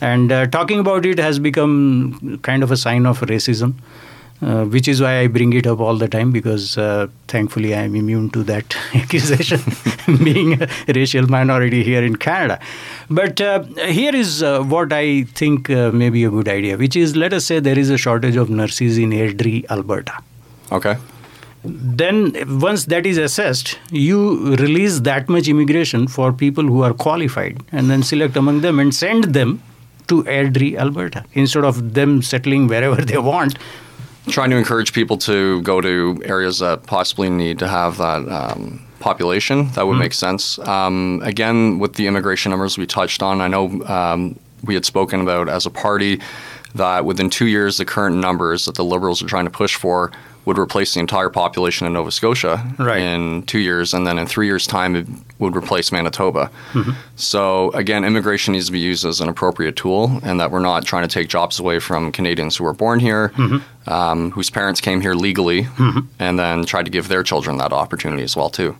And 0.00 0.32
uh, 0.32 0.46
talking 0.46 0.80
about 0.80 1.06
it 1.06 1.18
has 1.18 1.38
become 1.38 2.40
kind 2.42 2.64
of 2.64 2.72
a 2.72 2.76
sign 2.76 3.06
of 3.06 3.20
racism. 3.20 3.74
Uh, 4.42 4.64
which 4.64 4.88
is 4.88 5.00
why 5.00 5.20
I 5.20 5.28
bring 5.28 5.52
it 5.52 5.68
up 5.68 5.78
all 5.78 5.96
the 5.96 6.08
time 6.08 6.32
because 6.32 6.76
uh, 6.76 7.06
thankfully 7.28 7.76
I 7.76 7.82
am 7.82 7.94
immune 7.94 8.28
to 8.30 8.42
that 8.42 8.76
accusation, 8.94 9.60
being 10.24 10.60
a 10.60 10.68
racial 10.88 11.28
minority 11.28 11.84
here 11.84 12.02
in 12.02 12.16
Canada. 12.16 12.58
But 13.08 13.40
uh, 13.40 13.62
here 13.86 14.12
is 14.12 14.42
uh, 14.42 14.64
what 14.64 14.92
I 14.92 15.22
think 15.40 15.70
uh, 15.70 15.92
may 15.92 16.10
be 16.10 16.24
a 16.24 16.30
good 16.30 16.48
idea, 16.48 16.76
which 16.76 16.96
is 16.96 17.14
let 17.14 17.32
us 17.32 17.44
say 17.44 17.60
there 17.60 17.78
is 17.78 17.88
a 17.88 17.96
shortage 17.96 18.34
of 18.34 18.50
nurses 18.50 18.98
in 18.98 19.10
Airdrie, 19.10 19.64
Alberta. 19.70 20.18
Okay. 20.72 20.96
Then, 21.64 22.34
once 22.60 22.86
that 22.86 23.06
is 23.06 23.18
assessed, 23.18 23.78
you 23.92 24.56
release 24.56 24.98
that 25.00 25.28
much 25.28 25.46
immigration 25.46 26.08
for 26.08 26.32
people 26.32 26.64
who 26.64 26.82
are 26.82 26.92
qualified 26.92 27.62
and 27.70 27.88
then 27.88 28.02
select 28.02 28.36
among 28.36 28.62
them 28.62 28.80
and 28.80 28.92
send 28.92 29.24
them 29.26 29.62
to 30.08 30.24
Airdrie, 30.24 30.76
Alberta. 30.76 31.24
Instead 31.34 31.64
of 31.64 31.94
them 31.94 32.22
settling 32.22 32.66
wherever 32.66 32.96
they 33.12 33.18
want, 33.18 33.56
trying 34.28 34.50
to 34.50 34.56
encourage 34.56 34.92
people 34.92 35.18
to 35.18 35.62
go 35.62 35.80
to 35.80 36.20
areas 36.24 36.60
that 36.60 36.84
possibly 36.84 37.28
need 37.28 37.58
to 37.58 37.68
have 37.68 37.98
that 37.98 38.28
um, 38.28 38.86
population. 39.00 39.68
That 39.72 39.86
would 39.86 39.94
mm-hmm. 39.94 40.00
make 40.00 40.12
sense. 40.12 40.58
Um, 40.60 41.20
again, 41.24 41.78
with 41.78 41.94
the 41.94 42.06
immigration 42.06 42.50
numbers 42.50 42.78
we 42.78 42.86
touched 42.86 43.22
on, 43.22 43.40
I 43.40 43.48
know 43.48 43.82
um, 43.84 44.38
we 44.64 44.74
had 44.74 44.84
spoken 44.84 45.20
about 45.20 45.48
as 45.48 45.66
a 45.66 45.70
party 45.70 46.20
that 46.74 47.04
within 47.04 47.28
two 47.28 47.46
years, 47.46 47.76
the 47.76 47.84
current 47.84 48.16
numbers 48.16 48.64
that 48.64 48.76
the 48.76 48.84
Liberals 48.84 49.22
are 49.22 49.26
trying 49.26 49.44
to 49.44 49.50
push 49.50 49.76
for 49.76 50.12
would 50.44 50.58
replace 50.58 50.94
the 50.94 51.00
entire 51.00 51.30
population 51.30 51.86
in 51.86 51.92
Nova 51.92 52.10
Scotia 52.10 52.64
right. 52.78 53.00
in 53.00 53.42
two 53.44 53.60
years, 53.60 53.94
and 53.94 54.06
then 54.06 54.18
in 54.18 54.26
three 54.26 54.46
years' 54.46 54.66
time, 54.66 54.96
it 54.96 55.06
would 55.38 55.56
replace 55.56 55.92
Manitoba. 55.92 56.50
Mm-hmm. 56.72 56.92
So, 57.16 57.70
again, 57.72 58.04
immigration 58.04 58.52
needs 58.52 58.66
to 58.66 58.72
be 58.72 58.80
used 58.80 59.04
as 59.04 59.20
an 59.20 59.28
appropriate 59.28 59.76
tool, 59.76 60.20
and 60.22 60.40
that 60.40 60.50
we're 60.50 60.60
not 60.60 60.84
trying 60.84 61.06
to 61.06 61.12
take 61.12 61.28
jobs 61.28 61.60
away 61.60 61.78
from 61.78 62.10
Canadians 62.10 62.56
who 62.56 62.64
were 62.64 62.72
born 62.74 62.98
here, 62.98 63.28
mm-hmm. 63.30 63.90
um, 63.90 64.30
whose 64.32 64.50
parents 64.50 64.80
came 64.80 65.00
here 65.00 65.14
legally, 65.14 65.62
mm-hmm. 65.62 66.00
and 66.18 66.38
then 66.38 66.64
try 66.64 66.82
to 66.82 66.90
give 66.90 67.08
their 67.08 67.22
children 67.22 67.58
that 67.58 67.72
opportunity 67.72 68.22
as 68.22 68.36
well, 68.36 68.50
too. 68.50 68.76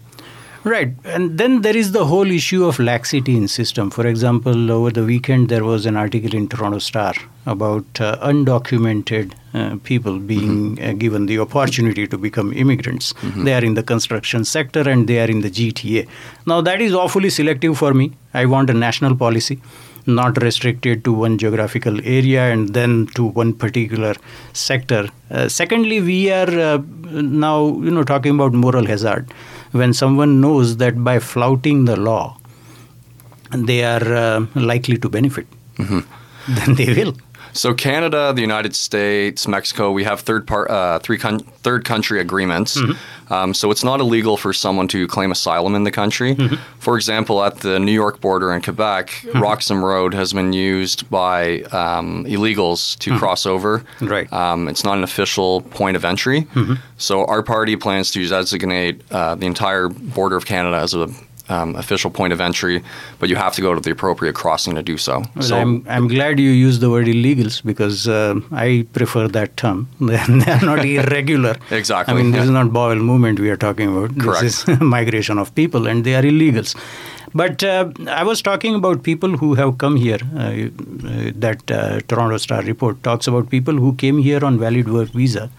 Right, 0.64 0.94
and 1.04 1.38
then 1.38 1.62
there 1.62 1.76
is 1.76 1.90
the 1.90 2.04
whole 2.06 2.30
issue 2.30 2.64
of 2.64 2.78
laxity 2.78 3.36
in 3.36 3.48
system. 3.48 3.90
For 3.90 4.06
example, 4.06 4.70
over 4.70 4.90
the 4.90 5.04
weekend 5.04 5.48
there 5.48 5.64
was 5.64 5.86
an 5.86 5.96
article 5.96 6.34
in 6.36 6.46
Toronto 6.46 6.78
Star 6.78 7.14
about 7.46 8.00
uh, 8.00 8.16
undocumented 8.22 9.32
uh, 9.54 9.76
people 9.82 10.20
being 10.20 10.76
mm-hmm. 10.76 10.90
uh, 10.90 10.92
given 10.92 11.26
the 11.26 11.40
opportunity 11.40 12.06
to 12.06 12.16
become 12.16 12.52
immigrants. 12.52 13.12
Mm-hmm. 13.14 13.44
They 13.44 13.54
are 13.54 13.64
in 13.64 13.74
the 13.74 13.82
construction 13.82 14.44
sector 14.44 14.88
and 14.88 15.08
they 15.08 15.20
are 15.20 15.28
in 15.28 15.40
the 15.40 15.50
GTA. 15.50 16.08
Now 16.46 16.60
that 16.60 16.80
is 16.80 16.94
awfully 16.94 17.30
selective 17.30 17.76
for 17.76 17.92
me. 17.92 18.12
I 18.32 18.46
want 18.46 18.70
a 18.70 18.74
national 18.74 19.16
policy 19.16 19.60
not 20.06 20.40
restricted 20.42 21.04
to 21.04 21.12
one 21.12 21.38
geographical 21.38 21.98
area 22.04 22.52
and 22.52 22.74
then 22.74 23.06
to 23.14 23.24
one 23.24 23.52
particular 23.52 24.14
sector. 24.52 25.08
Uh, 25.30 25.48
secondly, 25.48 26.00
we 26.00 26.30
are 26.30 26.48
uh, 26.48 26.82
now 27.10 27.66
you 27.66 27.90
know 27.90 28.04
talking 28.04 28.34
about 28.34 28.52
moral 28.52 28.86
hazard 28.86 29.32
when 29.72 29.92
someone 29.92 30.40
knows 30.40 30.76
that 30.76 31.02
by 31.02 31.18
flouting 31.18 31.84
the 31.86 31.96
law, 31.96 32.36
they 33.50 33.84
are 33.84 34.14
uh, 34.14 34.46
likely 34.54 34.98
to 34.98 35.08
benefit, 35.08 35.46
mm-hmm. 35.76 36.00
then 36.54 36.74
they 36.74 36.92
will. 36.94 37.14
So 37.52 37.74
Canada, 37.74 38.32
the 38.34 38.40
United 38.40 38.74
States, 38.74 39.46
Mexico, 39.46 39.92
we 39.92 40.04
have 40.04 40.20
third 40.20 40.46
part, 40.46 40.70
uh, 40.70 40.98
three 41.00 41.18
con- 41.18 41.40
third 41.40 41.84
country 41.84 42.20
agreements. 42.20 42.76
Mm-hmm. 42.76 43.32
Um, 43.32 43.54
so 43.54 43.70
it's 43.70 43.84
not 43.84 44.00
illegal 44.00 44.36
for 44.36 44.52
someone 44.52 44.88
to 44.88 45.06
claim 45.06 45.30
asylum 45.30 45.74
in 45.74 45.84
the 45.84 45.90
country. 45.90 46.34
Mm-hmm. 46.34 46.56
For 46.80 46.96
example, 46.96 47.42
at 47.42 47.60
the 47.60 47.78
New 47.78 47.92
York 47.92 48.20
border 48.20 48.52
in 48.52 48.60
Quebec, 48.62 49.08
mm-hmm. 49.08 49.40
Roxham 49.40 49.84
Road 49.84 50.12
has 50.14 50.32
been 50.32 50.52
used 50.52 51.08
by 51.08 51.62
um, 51.72 52.24
illegals 52.26 52.98
to 52.98 53.10
mm-hmm. 53.10 53.18
cross 53.18 53.46
over. 53.46 53.84
Right. 54.00 54.30
Um, 54.32 54.68
it's 54.68 54.84
not 54.84 54.98
an 54.98 55.04
official 55.04 55.62
point 55.62 55.96
of 55.96 56.04
entry. 56.04 56.42
Mm-hmm. 56.42 56.74
So 56.98 57.24
our 57.26 57.42
party 57.42 57.76
plans 57.76 58.10
to 58.12 58.28
designate 58.28 59.02
uh, 59.10 59.34
the 59.34 59.46
entire 59.46 59.88
border 59.88 60.36
of 60.36 60.46
Canada 60.46 60.76
as 60.76 60.94
a 60.94 61.08
um, 61.52 61.74
official 61.76 62.10
point 62.10 62.32
of 62.32 62.40
entry, 62.40 62.82
but 63.18 63.28
you 63.28 63.36
have 63.36 63.54
to 63.54 63.62
go 63.62 63.74
to 63.74 63.80
the 63.80 63.90
appropriate 63.90 64.34
crossing 64.34 64.74
to 64.74 64.82
do 64.82 64.96
so. 64.96 65.22
Well, 65.34 65.44
so 65.50 65.56
I'm, 65.56 65.84
I'm 65.88 66.08
glad 66.08 66.40
you 66.40 66.50
use 66.50 66.78
the 66.78 66.90
word 66.90 67.06
illegals 67.06 67.62
because 67.62 68.08
uh, 68.08 68.40
I 68.50 68.86
prefer 68.92 69.28
that 69.28 69.56
term. 69.56 69.88
they 70.00 70.16
are 70.16 70.66
not 70.72 70.84
irregular. 70.84 71.56
Exactly, 71.82 72.14
I 72.14 72.16
mean, 72.16 72.32
this 72.32 72.44
is 72.44 72.50
not 72.50 72.72
Boyle 72.72 72.96
movement 72.96 73.40
we 73.40 73.50
are 73.50 73.56
talking 73.56 73.96
about. 73.96 74.18
Correct. 74.18 74.42
This 74.42 74.68
is 74.68 74.80
migration 74.98 75.38
of 75.38 75.54
people, 75.54 75.86
and 75.86 76.04
they 76.04 76.14
are 76.14 76.22
illegals. 76.22 76.76
But 77.34 77.64
uh, 77.64 77.90
I 78.08 78.22
was 78.24 78.42
talking 78.42 78.74
about 78.74 79.02
people 79.02 79.36
who 79.38 79.54
have 79.54 79.78
come 79.78 79.96
here. 79.96 80.18
Uh, 80.36 80.42
uh, 80.42 81.30
that 81.34 81.70
uh, 81.70 82.00
Toronto 82.08 82.36
Star 82.36 82.62
report 82.62 83.02
talks 83.02 83.26
about 83.26 83.48
people 83.50 83.74
who 83.74 83.94
came 83.94 84.18
here 84.18 84.44
on 84.44 84.58
valid 84.58 84.92
work 84.92 85.08
visa. 85.10 85.50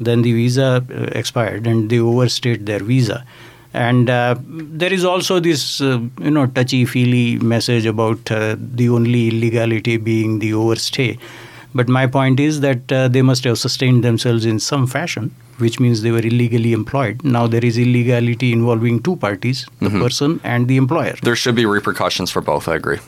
Then 0.00 0.22
the 0.22 0.32
visa 0.32 0.84
uh, 0.90 0.94
expired, 1.12 1.66
and 1.66 1.88
they 1.88 2.00
overstayed 2.00 2.66
their 2.66 2.80
visa. 2.80 3.24
And 3.72 4.10
uh, 4.10 4.34
there 4.48 4.92
is 4.92 5.04
also 5.04 5.38
this, 5.38 5.80
uh, 5.80 6.00
you 6.20 6.30
know, 6.30 6.46
touchy-feely 6.46 7.38
message 7.38 7.86
about 7.86 8.30
uh, 8.30 8.56
the 8.58 8.88
only 8.88 9.28
illegality 9.28 9.96
being 9.96 10.40
the 10.40 10.54
overstay. 10.54 11.18
But 11.72 11.88
my 11.88 12.08
point 12.08 12.40
is 12.40 12.60
that 12.60 12.90
uh, 12.90 13.06
they 13.06 13.22
must 13.22 13.44
have 13.44 13.58
sustained 13.58 14.02
themselves 14.02 14.44
in 14.44 14.58
some 14.58 14.88
fashion, 14.88 15.32
which 15.58 15.78
means 15.78 16.02
they 16.02 16.10
were 16.10 16.18
illegally 16.18 16.72
employed. 16.72 17.22
Now 17.22 17.46
there 17.46 17.64
is 17.64 17.78
illegality 17.78 18.52
involving 18.52 19.00
two 19.00 19.14
parties, 19.16 19.66
the 19.78 19.90
person 19.90 20.40
and 20.42 20.66
the 20.66 20.76
employer. 20.76 21.14
there 21.22 21.36
should 21.36 21.54
be 21.54 21.66
repercussions 21.66 22.30
for 22.32 22.40
both. 22.40 22.66
I 22.66 22.74
agree. 22.74 22.98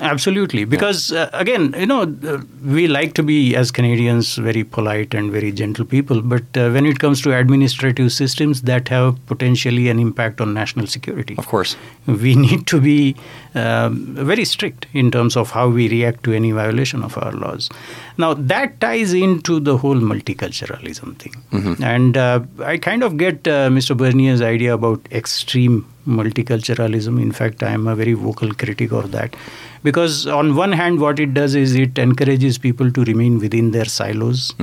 Absolutely, 0.00 0.64
because 0.64 1.12
uh, 1.12 1.28
again, 1.32 1.74
you 1.78 1.86
know, 1.86 2.02
uh, 2.02 2.38
we 2.64 2.86
like 2.86 3.14
to 3.14 3.22
be 3.22 3.54
as 3.54 3.70
Canadians 3.70 4.36
very 4.36 4.64
polite 4.64 5.14
and 5.14 5.30
very 5.30 5.52
gentle 5.52 5.84
people, 5.84 6.22
but 6.22 6.42
uh, 6.56 6.70
when 6.70 6.86
it 6.86 6.98
comes 6.98 7.20
to 7.22 7.36
administrative 7.36 8.12
systems 8.12 8.62
that 8.62 8.88
have 8.88 9.16
potentially 9.26 9.88
an 9.88 9.98
impact 9.98 10.40
on 10.40 10.54
national 10.54 10.86
security, 10.86 11.34
Of 11.38 11.46
course. 11.46 11.76
we 12.06 12.34
need 12.46 12.66
to 12.68 12.80
be 12.80 13.16
um, 13.54 14.14
very 14.14 14.44
strict 14.44 14.86
in 14.92 15.10
terms 15.10 15.36
of 15.36 15.50
how 15.50 15.68
we 15.68 15.88
react 15.88 16.22
to 16.24 16.32
any 16.32 16.52
violation 16.52 17.02
of 17.02 17.18
our 17.18 17.32
laws. 17.32 17.68
Now, 18.16 18.34
that 18.34 18.80
ties 18.80 19.12
into 19.12 19.60
the 19.60 19.76
whole 19.78 19.96
multiculturalism 19.96 21.18
thing. 21.18 21.34
And 21.82 22.16
uh, 22.16 22.40
I 22.62 22.78
kind 22.78 23.02
of 23.02 23.16
get 23.16 23.46
uh, 23.46 23.68
Mr. 23.68 23.96
Bernier's 23.96 24.40
idea 24.40 24.74
about 24.74 25.00
extreme 25.12 25.86
multiculturalism. 26.08 27.20
In 27.20 27.32
fact, 27.32 27.62
I 27.62 27.70
am 27.70 27.86
a 27.86 27.94
very 27.94 28.14
vocal 28.14 28.52
critic 28.52 28.92
of 28.92 29.10
that. 29.12 29.36
Because, 29.82 30.26
on 30.26 30.56
one 30.56 30.72
hand, 30.72 31.00
what 31.00 31.20
it 31.20 31.34
does 31.34 31.54
is 31.54 31.74
it 31.76 31.98
encourages 31.98 32.58
people 32.58 32.90
to 32.92 33.04
remain 33.04 33.38
within 33.38 33.70
their 33.70 33.84
silos 33.84 34.54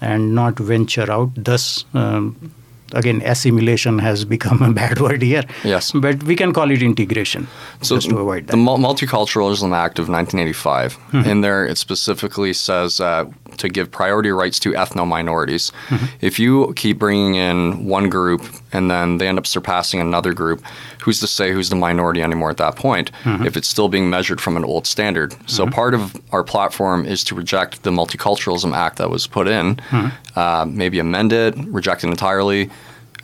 and 0.00 0.34
not 0.34 0.58
venture 0.58 1.10
out, 1.10 1.30
thus, 1.36 1.84
um, 1.94 2.36
again, 2.92 3.22
assimilation 3.24 3.98
has 3.98 4.24
become 4.24 4.62
a 4.62 4.72
bad 4.80 5.00
word 5.00 5.22
here. 5.22 5.44
Yes. 5.64 5.92
But 5.92 6.22
we 6.24 6.36
can 6.36 6.52
call 6.52 6.70
it 6.70 6.82
integration 6.82 7.46
just 7.82 8.08
to 8.10 8.18
avoid 8.18 8.46
the 8.46 8.52
that. 8.52 8.56
Mul- 8.56 8.78
Multiculturalism 8.78 9.74
Act 9.74 9.98
of 9.98 10.08
1985, 10.08 10.96
Mm-hmm. 11.08 11.30
in 11.30 11.40
there 11.40 11.66
it 11.66 11.78
specifically 11.78 12.52
says 12.52 13.00
uh, 13.00 13.24
to 13.56 13.68
give 13.68 13.90
priority 13.90 14.30
rights 14.30 14.58
to 14.60 14.72
ethno 14.72 15.06
minorities. 15.06 15.72
Mm-hmm. 15.88 16.06
If 16.20 16.38
you 16.38 16.72
keep 16.76 16.98
bringing 16.98 17.34
in 17.36 17.86
one 17.86 18.08
group 18.10 18.42
and 18.72 18.90
then 18.90 19.18
they 19.18 19.26
end 19.26 19.38
up 19.38 19.46
surpassing 19.46 20.00
another 20.00 20.32
group, 20.34 20.62
who's 21.02 21.20
to 21.20 21.26
say 21.26 21.52
who's 21.52 21.70
the 21.70 21.76
minority 21.76 22.22
anymore 22.22 22.50
at 22.50 22.58
that 22.58 22.76
point 22.76 23.10
Mm-hmm. 23.24 23.46
if 23.46 23.56
it's 23.56 23.68
still 23.68 23.88
being 23.88 24.10
measured 24.10 24.40
from 24.40 24.56
an 24.56 24.64
old 24.64 24.86
standard? 24.86 25.34
So 25.46 25.66
part 25.66 25.94
of 25.94 26.14
our 26.32 26.44
platform 26.44 27.06
is 27.06 27.24
to 27.24 27.34
reject 27.34 27.82
the 27.82 27.90
Multiculturalism 27.90 28.74
Act 28.74 28.96
that 28.98 29.10
was 29.10 29.26
put 29.26 29.48
in, 29.48 29.76
Mm-hmm. 29.76 30.08
Uh, 30.38 30.64
maybe 30.82 30.98
amend 30.98 31.32
it, 31.32 31.54
reject 31.78 32.04
it 32.04 32.08
entirely. 32.08 32.70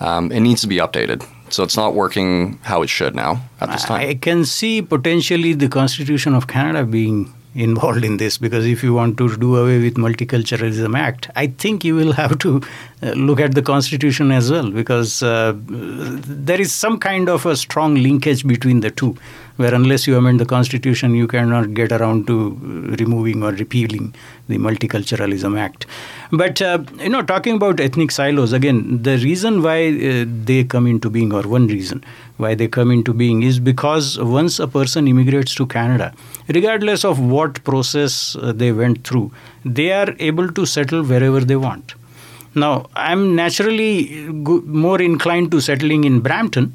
Um, 0.01 0.33
it 0.33 0.41
needs 0.41 0.61
to 0.63 0.67
be 0.67 0.79
updated. 0.79 1.21
So 1.51 1.63
it's 1.63 1.77
not 1.77 1.95
working 1.95 2.59
how 2.63 2.83
it 2.83 2.89
should 2.89 3.15
now 3.15 3.33
at 3.61 3.71
this 3.71 3.85
time. 3.85 4.01
I 4.01 4.15
can 4.15 4.45
see 4.45 4.83
potentially 4.83 5.53
the 5.53 5.69
Constitution 5.69 6.35
of 6.35 6.49
Canada 6.49 6.85
being 6.85 7.33
involved 7.55 8.05
in 8.05 8.17
this 8.17 8.37
because 8.37 8.67
if 8.67 8.83
you 8.83 8.93
want 8.93 9.17
to 9.17 9.37
do 9.37 9.57
away 9.57 9.79
with 9.81 9.95
multiculturalism 9.95 10.97
act 10.99 11.29
i 11.37 11.47
think 11.47 11.85
you 11.85 11.95
will 11.95 12.13
have 12.13 12.37
to 12.39 12.61
uh, 13.03 13.13
look 13.13 13.39
at 13.39 13.55
the 13.55 13.63
constitution 13.63 14.33
as 14.33 14.51
well 14.51 14.71
because 14.73 15.23
uh, 15.23 15.55
there 15.67 16.61
is 16.61 16.75
some 16.75 16.99
kind 16.99 17.29
of 17.29 17.47
a 17.47 17.55
strong 17.55 17.95
linkage 17.95 18.45
between 18.45 18.81
the 18.81 18.91
two 18.91 19.17
where 19.57 19.75
unless 19.75 20.07
you 20.09 20.17
amend 20.17 20.41
the 20.41 20.47
constitution 20.47 21.15
you 21.15 21.27
cannot 21.29 21.73
get 21.75 21.93
around 21.93 22.27
to 22.27 22.37
uh, 22.37 22.97
removing 23.03 23.43
or 23.43 23.53
repealing 23.53 24.13
the 24.49 24.59
multiculturalism 24.59 25.59
act 25.59 25.87
but 26.33 26.61
uh, 26.61 26.79
you 27.01 27.09
know 27.09 27.23
talking 27.23 27.57
about 27.61 27.79
ethnic 27.81 28.11
silos 28.11 28.53
again 28.53 29.03
the 29.09 29.17
reason 29.19 29.63
why 29.63 29.79
uh, 29.89 30.25
they 30.51 30.65
come 30.65 30.87
into 30.87 31.09
being 31.11 31.33
or 31.33 31.43
one 31.43 31.67
reason 31.69 32.03
why 32.37 32.55
they 32.55 32.67
come 32.67 32.91
into 32.91 33.15
being 33.15 33.43
is 33.43 33.61
because 33.61 34.19
once 34.19 34.59
a 34.59 34.67
person 34.67 35.07
immigrates 35.07 35.55
to 35.55 35.65
Canada, 35.67 36.13
regardless 36.49 37.05
of 37.05 37.21
what 37.21 37.63
process 37.63 38.35
uh, 38.35 38.53
they 38.53 38.73
went 38.73 39.07
through, 39.07 39.31
they 39.65 39.93
are 39.93 40.09
able 40.19 40.49
to 40.51 40.67
settle 40.67 41.05
wherever 41.05 41.39
they 41.39 41.55
want. 41.55 41.95
Now, 42.57 42.87
I'm 42.97 43.37
naturally 43.37 44.29
go- 44.43 44.63
more 44.67 45.01
inclined 45.01 45.53
to 45.53 45.61
settling 45.61 46.03
in 46.03 46.19
Brampton 46.21 46.75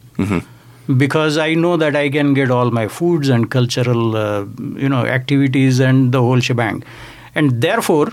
because 0.97 1.37
I 1.37 1.53
know 1.53 1.77
that 1.77 1.95
I 1.95 2.09
can 2.09 2.33
get 2.33 2.49
all 2.49 2.71
my 2.71 2.87
foods 2.87 3.29
and 3.29 3.49
cultural, 3.49 4.15
uh, 4.15 4.45
you 4.75 4.89
know, 4.89 5.05
activities 5.05 5.79
and 5.79 6.11
the 6.11 6.21
whole 6.21 6.39
shebang, 6.39 6.83
and 7.35 7.61
therefore 7.61 8.11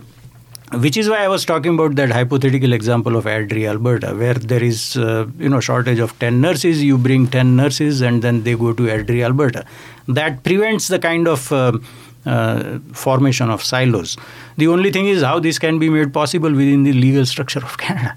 which 0.73 0.97
is 0.97 1.09
why 1.09 1.19
I 1.19 1.29
was 1.29 1.45
talking 1.45 1.75
about 1.75 1.95
that 1.95 2.11
hypothetical 2.11 2.73
example 2.73 3.15
of 3.17 3.25
Airdrie, 3.25 3.69
Alberta, 3.69 4.15
where 4.17 4.35
there 4.35 4.63
is 4.63 4.97
uh, 4.97 5.27
you 5.39 5.49
know 5.49 5.61
shortage 5.61 6.01
of 6.01 6.19
ten 6.19 6.41
nurses. 6.41 6.83
You 6.83 6.99
bring 6.99 7.29
ten 7.29 7.55
nurses, 7.55 8.01
and 8.01 8.21
then 8.21 8.43
they 8.43 8.55
go 8.55 8.73
to 8.73 8.83
Airdrie, 8.83 9.25
Alberta. 9.25 9.65
That 10.09 10.43
prevents 10.43 10.89
the 10.89 10.99
kind 10.99 11.29
of 11.29 11.53
uh, 11.53 11.79
uh, 12.27 12.81
formation 12.93 13.49
of 13.49 13.63
silos. 13.63 14.17
The 14.57 14.67
only 14.67 14.91
thing 14.91 15.07
is 15.07 15.23
how 15.23 15.39
this 15.39 15.61
can 15.61 15.79
be 15.79 15.89
made 15.89 16.13
possible 16.13 16.51
within 16.51 16.83
the 16.83 16.93
legal 16.93 17.25
structure 17.27 17.61
of 17.61 17.79
Canada. 17.87 18.17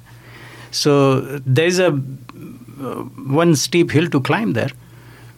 So 0.71 1.21
there 1.21 1.65
is 1.65 1.79
a 1.79 1.91
one 2.79 3.55
steep 3.55 3.91
hill 3.91 4.07
to 4.09 4.19
climb 4.21 4.53
there. 4.53 4.71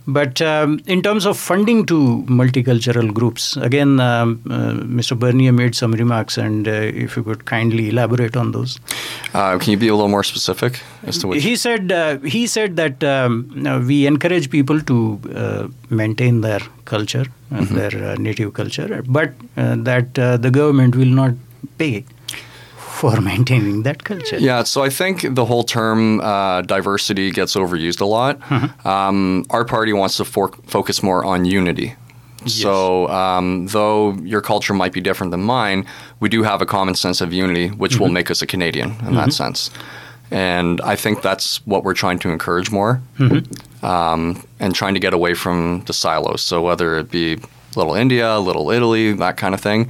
But 0.07 0.41
um, 0.41 0.79
in 0.87 1.01
terms 1.01 1.25
of 1.25 1.37
funding 1.37 1.85
to 1.85 2.23
multicultural 2.27 3.13
groups, 3.13 3.55
again, 3.57 3.99
um, 3.99 4.41
uh, 4.49 4.73
Mr. 4.73 5.17
Bernier 5.17 5.51
made 5.51 5.75
some 5.75 5.91
remarks, 5.93 6.37
and 6.37 6.67
uh, 6.67 6.71
if 6.71 7.15
you 7.15 7.23
could 7.23 7.45
kindly 7.45 7.89
elaborate 7.89 8.35
on 8.35 8.51
those. 8.51 8.79
Uh, 9.33 9.57
can 9.59 9.71
you 9.71 9.77
be 9.77 9.87
a 9.87 9.93
little 9.93 10.09
more 10.09 10.23
specific 10.23 10.81
as 11.03 11.19
to 11.19 11.27
what 11.27 11.37
He 11.37 11.55
said 11.55 11.91
uh, 11.91 12.17
he 12.19 12.47
said 12.47 12.75
that 12.77 13.03
um, 13.03 13.85
we 13.87 14.07
encourage 14.07 14.49
people 14.49 14.81
to 14.81 15.19
uh, 15.35 15.67
maintain 15.89 16.41
their 16.41 16.61
culture, 16.85 17.25
uh, 17.51 17.63
their 17.65 18.11
uh, 18.11 18.15
native 18.15 18.53
culture, 18.53 19.03
but 19.07 19.33
uh, 19.55 19.75
that 19.77 20.17
uh, 20.17 20.37
the 20.37 20.49
government 20.49 20.95
will 20.95 21.13
not 21.21 21.33
pay 21.77 22.03
for 23.01 23.21
maintaining 23.31 23.83
that 23.83 24.03
culture. 24.03 24.37
Yeah, 24.39 24.63
so 24.65 24.85
I 24.87 24.89
think 24.89 25.15
the 25.35 25.45
whole 25.45 25.63
term 25.63 26.19
uh, 26.21 26.61
diversity 26.75 27.31
gets 27.31 27.55
overused 27.55 28.01
a 28.01 28.05
lot. 28.17 28.33
Um, 28.85 29.45
our 29.49 29.65
party 29.65 29.93
wants 29.93 30.17
to 30.17 30.25
for- 30.25 30.53
focus 30.67 31.01
more 31.03 31.25
on 31.25 31.45
unity. 31.45 31.95
So, 32.47 33.07
um, 33.09 33.67
though 33.67 34.13
your 34.33 34.41
culture 34.41 34.73
might 34.73 34.93
be 34.93 35.01
different 35.01 35.31
than 35.31 35.41
mine, 35.43 35.85
we 36.19 36.27
do 36.29 36.41
have 36.43 36.59
a 36.61 36.65
common 36.65 36.95
sense 36.95 37.21
of 37.21 37.31
unity, 37.33 37.67
which 37.81 37.99
will 37.99 38.09
make 38.09 38.31
us 38.31 38.41
a 38.41 38.47
Canadian 38.47 38.89
in 39.07 39.13
that 39.15 39.31
sense. 39.33 39.69
And 40.31 40.81
I 40.93 40.95
think 40.95 41.21
that's 41.21 41.61
what 41.67 41.83
we're 41.83 41.93
trying 42.03 42.19
to 42.19 42.29
encourage 42.31 42.71
more 42.71 42.99
um, 43.83 44.43
and 44.59 44.73
trying 44.73 44.95
to 44.95 44.99
get 44.99 45.13
away 45.13 45.33
from 45.35 45.83
the 45.85 45.93
silos. 45.93 46.41
So, 46.41 46.61
whether 46.63 46.97
it 46.99 47.11
be 47.11 47.37
Little 47.75 47.93
India, 47.95 48.39
Little 48.39 48.71
Italy, 48.71 49.13
that 49.13 49.37
kind 49.37 49.53
of 49.53 49.61
thing, 49.61 49.89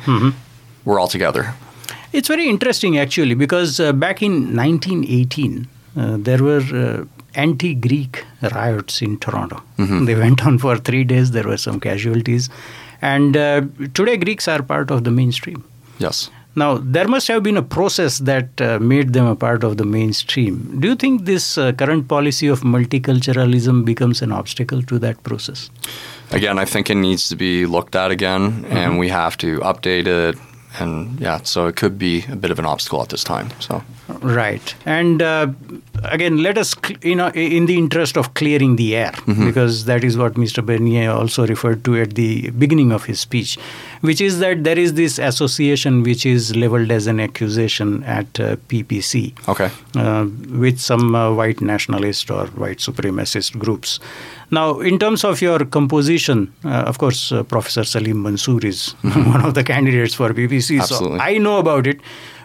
we're 0.86 1.00
all 1.00 1.08
together. 1.08 1.54
It's 2.14 2.28
very 2.28 2.50
interesting 2.50 2.98
actually 2.98 3.36
because 3.36 3.80
uh, 3.80 3.94
back 3.94 4.22
in 4.22 4.56
1918 4.56 5.68
uh, 5.96 6.18
there 6.20 6.44
were 6.44 6.62
uh, 6.74 7.06
anti-Greek 7.36 8.26
riots 8.54 9.02
in 9.02 9.18
Toronto. 9.18 9.62
They 10.06 10.16
went 10.16 10.46
on 10.46 10.58
for 10.58 10.78
three 10.78 11.04
days. 11.06 11.32
There 11.32 11.44
were 11.44 11.58
some 11.58 11.80
casualties, 11.80 12.50
and 13.02 13.38
uh, 13.38 13.62
today 13.94 14.18
Greeks 14.18 14.48
are 14.48 14.62
part 14.62 14.92
of 14.92 15.06
the 15.06 15.12
mainstream. 15.12 15.64
Yes. 16.00 16.30
Now 16.56 16.78
there 16.78 17.08
must 17.08 17.30
have 17.30 17.44
been 17.44 17.56
a 17.56 17.62
process 17.62 18.20
that 18.20 18.60
uh, 18.60 18.80
made 18.80 19.14
them 19.14 19.26
a 19.26 19.36
part 19.36 19.64
of 19.64 19.78
the 19.78 19.86
mainstream. 19.86 20.80
Do 20.82 20.90
you 20.90 20.96
think 20.96 21.24
this 21.24 21.58
uh, 21.58 21.72
current 21.72 22.10
policy 22.10 22.48
of 22.48 22.62
multiculturalism 22.62 23.86
becomes 23.86 24.22
an 24.22 24.34
obstacle 24.34 24.84
to 24.84 25.00
that 25.00 25.24
process? 25.24 25.70
again, 26.32 26.60
I 26.60 26.66
think 26.66 26.90
it 26.90 26.96
needs 26.96 27.30
to 27.30 27.36
be 27.36 27.66
looked 27.66 27.96
at 27.96 28.12
again, 28.12 28.66
and 28.70 29.00
we 29.00 29.08
have 29.10 29.38
to 29.38 29.60
update 29.60 30.08
it. 30.08 30.38
And 30.80 31.20
yeah, 31.20 31.42
so 31.44 31.68
it 31.68 31.76
could 31.76 31.98
be 31.98 32.26
a 32.32 32.36
bit 32.36 32.52
of 32.52 32.60
an 32.60 32.66
obstacle 32.66 33.02
at 33.02 33.10
this 33.10 33.24
time. 33.24 33.50
So 33.60 33.84
Right. 34.22 34.74
And 34.86 35.22
uh, 35.22 35.48
again, 36.04 36.44
let 36.44 36.58
us, 36.58 36.76
cl- 36.86 37.00
you 37.02 37.16
know, 37.16 37.30
in 37.30 37.66
the 37.66 37.78
interest 37.78 38.18
of 38.18 38.34
clearing 38.36 38.76
the 38.76 38.96
air, 38.96 39.12
Mm-hmm. 39.12 39.46
because 39.48 39.86
that 39.86 40.04
is 40.04 40.18
what 40.18 40.34
Mr. 40.36 40.66
Bernier 40.66 41.10
also 41.12 41.46
referred 41.48 41.84
to 41.86 42.00
at 42.02 42.16
the 42.16 42.50
beginning 42.52 42.92
of 42.92 43.06
his 43.06 43.20
speech, 43.20 43.58
which 44.02 44.22
is 44.22 44.40
that 44.40 44.64
there 44.64 44.78
is 44.78 44.94
this 44.94 45.18
association 45.20 46.04
which 46.04 46.26
is 46.26 46.56
leveled 46.56 46.92
as 46.92 47.08
an 47.08 47.20
accusation 47.20 48.04
at 48.04 48.40
uh, 48.40 48.56
PPC 48.68 49.34
Okay. 49.48 49.70
uh, 49.96 50.26
with 50.60 50.80
some 50.80 51.16
uh, 51.16 51.34
white 51.34 51.62
nationalist 51.62 52.30
or 52.32 52.46
white 52.48 52.78
supremacist 52.78 53.58
groups. 53.58 54.00
Now, 54.52 54.80
in 54.82 55.00
terms 55.00 55.24
of 55.24 55.42
your 55.42 55.64
composition, 55.66 56.54
uh, 56.66 56.70
of 56.92 56.98
course, 56.98 57.32
uh, 57.32 57.44
Professor 57.44 57.84
Salim 57.86 58.22
Mansur 58.22 58.60
is 58.66 58.92
one 59.02 59.46
of 59.46 59.54
the 59.54 59.64
candidates 59.64 60.14
for 60.14 60.30
Mm-hmm. 60.32 60.80
Absolutely. 60.80 61.18
so 61.20 61.24
I 61.24 61.38
know 61.38 61.58
about 61.58 61.88
it. 61.88 62.00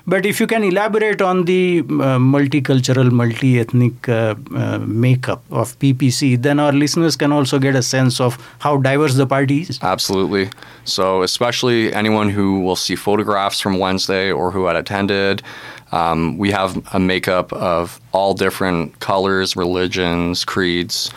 But 0.08 0.24
if 0.24 0.38
you 0.38 0.46
can 0.46 0.62
elaborate 0.62 1.20
on 1.20 1.46
the 1.46 1.80
uh, 1.80 2.18
multicultural, 2.18 3.10
multi 3.10 3.58
ethnic 3.58 4.08
uh, 4.08 4.36
uh, 4.54 4.78
makeup 4.78 5.42
of 5.50 5.76
PPC, 5.80 6.40
then 6.40 6.60
our 6.60 6.72
listeners 6.72 7.16
can 7.16 7.32
also 7.32 7.58
get 7.58 7.74
a 7.74 7.82
sense 7.82 8.20
of 8.20 8.38
how 8.60 8.76
diverse 8.76 9.14
the 9.14 9.26
party 9.26 9.62
is. 9.62 9.80
Absolutely. 9.82 10.50
So, 10.84 11.22
especially 11.22 11.92
anyone 11.92 12.30
who 12.30 12.60
will 12.60 12.76
see 12.76 12.94
photographs 12.94 13.60
from 13.60 13.80
Wednesday 13.80 14.30
or 14.30 14.52
who 14.52 14.66
had 14.66 14.76
attended, 14.76 15.42
um, 15.90 16.38
we 16.38 16.52
have 16.52 16.80
a 16.94 17.00
makeup 17.00 17.52
of 17.52 18.00
all 18.12 18.32
different 18.32 19.00
colors, 19.00 19.56
religions, 19.56 20.44
creeds. 20.44 21.10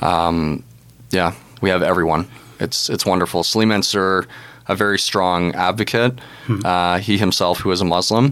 Um, 0.00 0.64
yeah, 1.10 1.34
we 1.60 1.68
have 1.68 1.82
everyone. 1.82 2.26
It's 2.58 2.88
it's 2.88 3.04
wonderful. 3.04 3.44
Mansur, 3.66 4.26
a 4.72 4.74
very 4.84 4.98
strong 4.98 5.54
advocate. 5.54 6.12
Uh, 6.64 6.98
he 7.06 7.14
himself, 7.18 7.58
who 7.62 7.70
is 7.72 7.80
a 7.80 7.84
Muslim, 7.96 8.24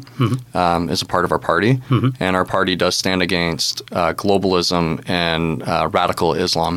um, 0.54 0.88
is 0.94 1.02
a 1.02 1.06
part 1.14 1.24
of 1.26 1.30
our 1.32 1.38
party, 1.50 1.72
and 2.20 2.32
our 2.36 2.44
party 2.56 2.74
does 2.76 2.94
stand 3.02 3.20
against 3.22 3.82
uh, 3.92 4.12
globalism 4.22 4.84
and 5.08 5.62
uh, 5.62 5.88
radical 5.98 6.30
Islam 6.46 6.74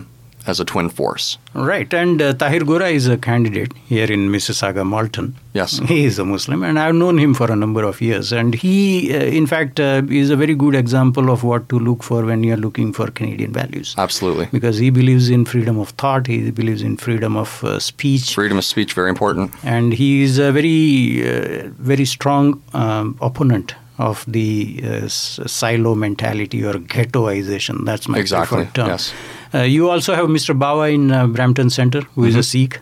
as 0.47 0.59
a 0.59 0.65
twin 0.65 0.89
force. 0.89 1.37
Right, 1.53 1.93
and 1.93 2.21
uh, 2.21 2.33
Tahir 2.33 2.61
Gora 2.63 2.87
is 2.89 3.07
a 3.07 3.17
candidate 3.17 3.73
here 3.87 4.11
in 4.11 4.29
Mississauga, 4.29 4.85
Malton. 4.85 5.35
Yes. 5.53 5.79
He 5.79 6.05
is 6.05 6.17
a 6.17 6.25
Muslim, 6.25 6.63
and 6.63 6.79
I've 6.79 6.95
known 6.95 7.17
him 7.19 7.33
for 7.33 7.51
a 7.51 7.55
number 7.55 7.83
of 7.83 8.01
years. 8.01 8.31
And 8.31 8.55
he, 8.55 9.13
uh, 9.13 9.19
in 9.19 9.45
fact, 9.45 9.79
uh, 9.79 10.01
is 10.09 10.29
a 10.29 10.35
very 10.35 10.55
good 10.55 10.73
example 10.75 11.29
of 11.29 11.43
what 11.43 11.67
to 11.69 11.77
look 11.79 12.03
for 12.03 12.23
when 12.25 12.43
you're 12.43 12.57
looking 12.57 12.93
for 12.93 13.07
Canadian 13.11 13.51
values. 13.53 13.93
Absolutely. 13.97 14.47
Because 14.51 14.77
he 14.77 14.89
believes 14.89 15.29
in 15.29 15.45
freedom 15.45 15.77
of 15.77 15.89
thought, 15.89 16.27
he 16.27 16.49
believes 16.51 16.81
in 16.81 16.97
freedom 16.97 17.35
of 17.35 17.63
uh, 17.63 17.79
speech, 17.79 18.33
Freedom 18.33 18.57
of 18.57 18.65
speech, 18.65 18.93
very 18.93 19.09
important. 19.09 19.51
and 19.63 19.93
he 19.93 20.23
is 20.23 20.39
a 20.39 20.51
very, 20.51 21.21
uh, 21.27 21.69
very 21.79 22.05
strong 22.05 22.61
um, 22.73 23.17
opponent 23.21 23.75
of 23.97 24.23
the 24.27 24.81
uh, 24.83 25.07
silo 25.07 25.93
mentality 25.93 26.63
or 26.63 26.73
ghettoization. 26.73 27.85
That's 27.85 28.07
my 28.07 28.17
Exactly, 28.17 28.57
preferred 28.59 28.73
term. 28.75 28.87
yes. 28.87 29.13
Uh, 29.53 29.59
you 29.63 29.89
also 29.89 30.13
have 30.15 30.27
Mr. 30.27 30.57
Bawa 30.57 30.93
in 30.93 31.11
uh, 31.11 31.27
Brampton 31.27 31.69
Center, 31.69 32.01
who 32.01 32.21
Mm-hmm. 32.21 32.29
is 32.29 32.35
a 32.35 32.43
Sikh, 32.43 32.79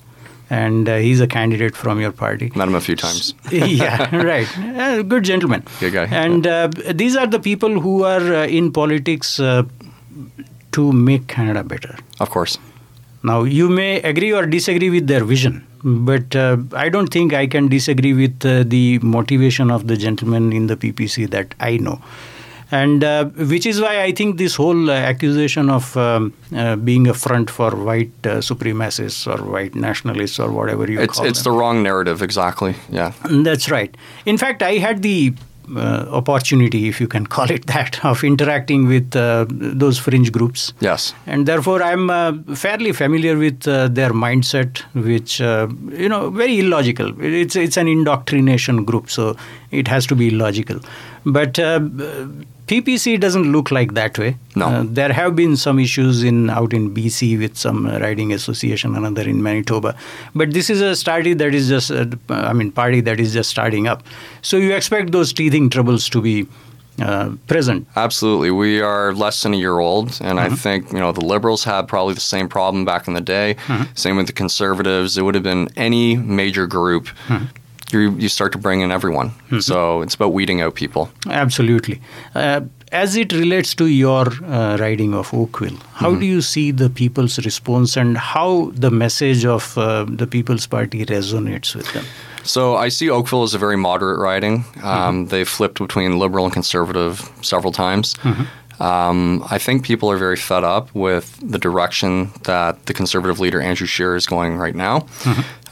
and 0.49 0.87
uh, 0.89 0.97
he's 0.97 1.19
a 1.19 1.27
candidate 1.27 1.75
from 1.75 1.99
your 1.99 2.11
party. 2.11 2.51
Met 2.55 2.67
him 2.67 2.75
a 2.75 2.81
few 2.81 2.95
times. 2.95 3.33
yeah, 3.51 4.15
right. 4.31 4.47
Uh, 4.57 5.01
good 5.03 5.23
gentleman. 5.23 5.63
Good 5.79 5.93
guy. 5.93 6.05
And 6.05 6.45
uh, 6.47 6.69
these 6.93 7.15
are 7.15 7.27
the 7.27 7.39
people 7.39 7.79
who 7.79 8.03
are 8.03 8.33
uh, 8.43 8.45
in 8.47 8.71
politics 8.71 9.39
uh, 9.39 9.63
to 10.71 10.91
make 10.91 11.27
Canada 11.27 11.63
better. 11.63 11.95
Of 12.19 12.29
course. 12.29 12.57
Now, 13.23 13.43
you 13.43 13.69
may 13.69 14.01
agree 14.01 14.31
or 14.33 14.45
disagree 14.45 14.89
with 14.89 15.07
their 15.07 15.23
vision, 15.25 15.65
but 15.83 16.35
uh, 16.35 16.57
I 16.73 16.87
don't 16.89 17.07
think 17.07 17.33
I 17.33 17.47
can 17.47 17.67
disagree 17.67 18.13
with 18.13 18.45
uh, 18.45 18.63
the 18.63 18.99
motivation 18.99 19.69
of 19.71 19.87
the 19.87 19.97
gentleman 19.97 20.53
in 20.53 20.67
the 20.67 20.77
PPC 20.77 21.29
that 21.31 21.53
I 21.59 21.77
know. 21.77 22.01
And 22.71 23.03
uh, 23.03 23.25
which 23.25 23.65
is 23.65 23.81
why 23.81 24.03
I 24.03 24.11
think 24.11 24.37
this 24.37 24.55
whole 24.55 24.89
uh, 24.91 24.93
accusation 24.93 25.69
of 25.69 25.95
um, 25.97 26.33
uh, 26.55 26.75
being 26.75 27.07
a 27.07 27.13
front 27.13 27.49
for 27.49 27.71
white 27.71 28.11
uh, 28.25 28.37
supremacists 28.41 29.25
or 29.27 29.43
white 29.43 29.73
nationalists 29.75 30.39
or 30.39 30.51
whatever 30.51 30.89
you 30.91 30.99
It's 30.99 31.17
call 31.17 31.25
it's 31.25 31.43
them. 31.43 31.53
the 31.53 31.59
wrong 31.59 31.81
narrative. 31.83 32.21
Exactly. 32.21 32.75
Yeah. 32.91 33.13
That's 33.29 33.71
right. 33.71 33.95
In 34.25 34.37
fact, 34.37 34.61
I 34.61 34.73
had 34.73 35.01
the 35.01 35.33
uh, 35.75 36.05
opportunity, 36.09 36.87
if 36.87 36.99
you 37.01 37.07
can 37.07 37.25
call 37.35 37.49
it 37.51 37.65
that, 37.67 38.03
of 38.05 38.23
interacting 38.23 38.87
with 38.87 39.15
uh, 39.15 39.45
those 39.49 39.97
fringe 39.99 40.31
groups. 40.31 40.73
Yes. 40.79 41.13
And 41.25 41.45
therefore, 41.45 41.81
I'm 41.83 42.09
uh, 42.09 42.33
fairly 42.55 42.91
familiar 42.91 43.37
with 43.37 43.67
uh, 43.67 43.87
their 43.87 44.11
mindset, 44.11 44.79
which 44.93 45.41
uh, 45.41 45.67
you 45.91 46.09
know, 46.09 46.29
very 46.29 46.59
illogical. 46.59 47.13
It's 47.21 47.55
it's 47.55 47.77
an 47.77 47.87
indoctrination 47.87 48.85
group, 48.85 49.09
so 49.09 49.35
it 49.71 49.87
has 49.87 50.05
to 50.07 50.15
be 50.15 50.29
illogical. 50.29 50.79
But 51.25 51.59
uh, 51.59 51.79
PPC 52.69 53.19
doesn't 53.19 53.51
look 53.51 53.71
like 53.71 53.95
that 53.95 54.19
way. 54.19 54.35
No. 54.55 54.67
Uh, 54.67 54.83
there 54.85 55.11
have 55.11 55.35
been 55.35 55.57
some 55.57 55.79
issues 55.79 56.21
in 56.21 56.51
out 56.51 56.71
in 56.71 56.93
BC 56.93 57.39
with 57.39 57.57
some 57.57 57.87
riding 57.87 58.31
association, 58.31 58.95
another 58.95 59.23
in 59.23 59.41
Manitoba. 59.41 59.95
But 60.35 60.53
this 60.53 60.69
is 60.69 60.79
a 60.79 60.95
study 60.95 61.33
that 61.33 61.55
is 61.55 61.67
just, 61.67 61.89
uh, 61.89 62.05
I 62.29 62.53
mean, 62.53 62.71
party 62.71 63.01
that 63.01 63.19
is 63.19 63.33
just 63.33 63.49
starting 63.49 63.87
up. 63.87 64.03
So 64.43 64.57
you 64.57 64.75
expect 64.75 65.11
those 65.11 65.33
teething 65.33 65.71
troubles 65.71 66.07
to 66.09 66.21
be 66.21 66.45
uh, 67.01 67.31
present. 67.47 67.87
Absolutely. 67.95 68.51
We 68.51 68.81
are 68.81 69.15
less 69.15 69.41
than 69.41 69.55
a 69.55 69.57
year 69.57 69.79
old, 69.79 70.19
and 70.21 70.39
I 70.39 70.49
think 70.49 70.91
you 70.91 70.99
know 70.99 71.11
the 71.11 71.25
liberals 71.25 71.63
had 71.63 71.87
probably 71.87 72.13
the 72.13 72.19
same 72.19 72.49
problem 72.49 72.85
back 72.85 73.07
in 73.07 73.13
the 73.15 73.21
day. 73.21 73.55
Same 73.95 74.17
with 74.17 74.27
the 74.27 74.33
conservatives. 74.33 75.17
It 75.17 75.23
would 75.23 75.33
have 75.33 75.43
been 75.43 75.69
any 75.75 76.17
major 76.17 76.67
group. 76.67 77.07
You 77.91 78.15
you 78.19 78.29
start 78.29 78.51
to 78.51 78.57
bring 78.57 78.81
in 78.81 78.91
everyone. 78.91 79.31
So 79.61 80.01
it's 80.03 80.15
about 80.15 80.33
weeding 80.33 80.61
out 80.61 80.75
people. 80.75 81.09
Absolutely. 81.29 81.99
Uh, 82.35 82.61
as 82.91 83.15
it 83.15 83.31
relates 83.33 83.75
to 83.75 83.85
your 83.85 84.25
uh, 84.45 84.77
riding 84.79 85.13
of 85.13 85.33
Oakville, 85.33 85.77
how 85.93 86.15
do 86.15 86.25
you 86.25 86.41
see 86.41 86.71
the 86.71 86.89
people's 86.89 87.37
response 87.45 87.95
and 87.97 88.17
how 88.17 88.71
the 88.73 88.89
message 88.89 89.45
of 89.45 89.77
uh, 89.77 90.05
the 90.07 90.25
People's 90.25 90.67
Party 90.67 91.05
resonates 91.05 91.75
with 91.75 91.91
them? 91.93 92.05
So 92.43 92.75
I 92.75 92.89
see 92.89 93.09
Oakville 93.09 93.43
as 93.43 93.53
a 93.53 93.59
very 93.59 93.77
moderate 93.77 94.19
riding. 94.19 94.65
Um, 94.83 95.27
They've 95.27 95.47
flipped 95.47 95.77
between 95.79 96.17
liberal 96.19 96.45
and 96.45 96.53
conservative 96.53 97.29
several 97.41 97.71
times. 97.71 98.15
Um, 98.79 99.43
I 99.51 99.57
think 99.59 99.83
people 99.83 100.09
are 100.09 100.17
very 100.17 100.37
fed 100.37 100.63
up 100.63 100.89
with 100.95 101.37
the 101.43 101.59
direction 101.59 102.31
that 102.43 102.85
the 102.85 102.93
conservative 102.93 103.39
leader 103.39 103.61
Andrew 103.61 103.85
Scheer 103.87 104.15
is 104.15 104.25
going 104.25 104.57
right 104.57 104.75
now. 104.75 105.05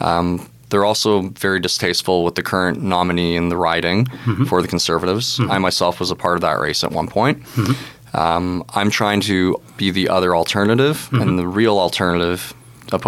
Um, 0.02 0.50
they're 0.70 0.86
also 0.86 1.30
very 1.30 1.60
distasteful 1.60 2.24
with 2.24 2.36
the 2.36 2.44
current 2.44 2.82
nominee 2.82 3.36
in 3.36 3.50
the 3.50 3.58
riding 3.58 4.06
mm-hmm. 4.06 4.46
for 4.46 4.62
the 4.62 4.68
conservatives. 4.68 5.38
Mm-hmm. 5.38 5.52
I 5.52 5.58
myself 5.60 6.00
was 6.00 6.12
a 6.12 6.16
part 6.16 6.36
of 6.36 6.42
that 6.42 6.60
race 6.60 6.84
at 6.84 6.92
one 6.92 7.08
point. 7.08 7.44
Mm-hmm. 7.44 8.18
Um, 8.18 8.64
I'm 8.70 8.90
trying 8.90 9.22
to 9.22 9.62
be 9.78 9.92
the 9.92 10.10
other 10.10 10.36
alternative 10.36 11.10
and 11.12 11.38
the 11.38 11.48
real 11.48 11.78
alternative 11.78 12.54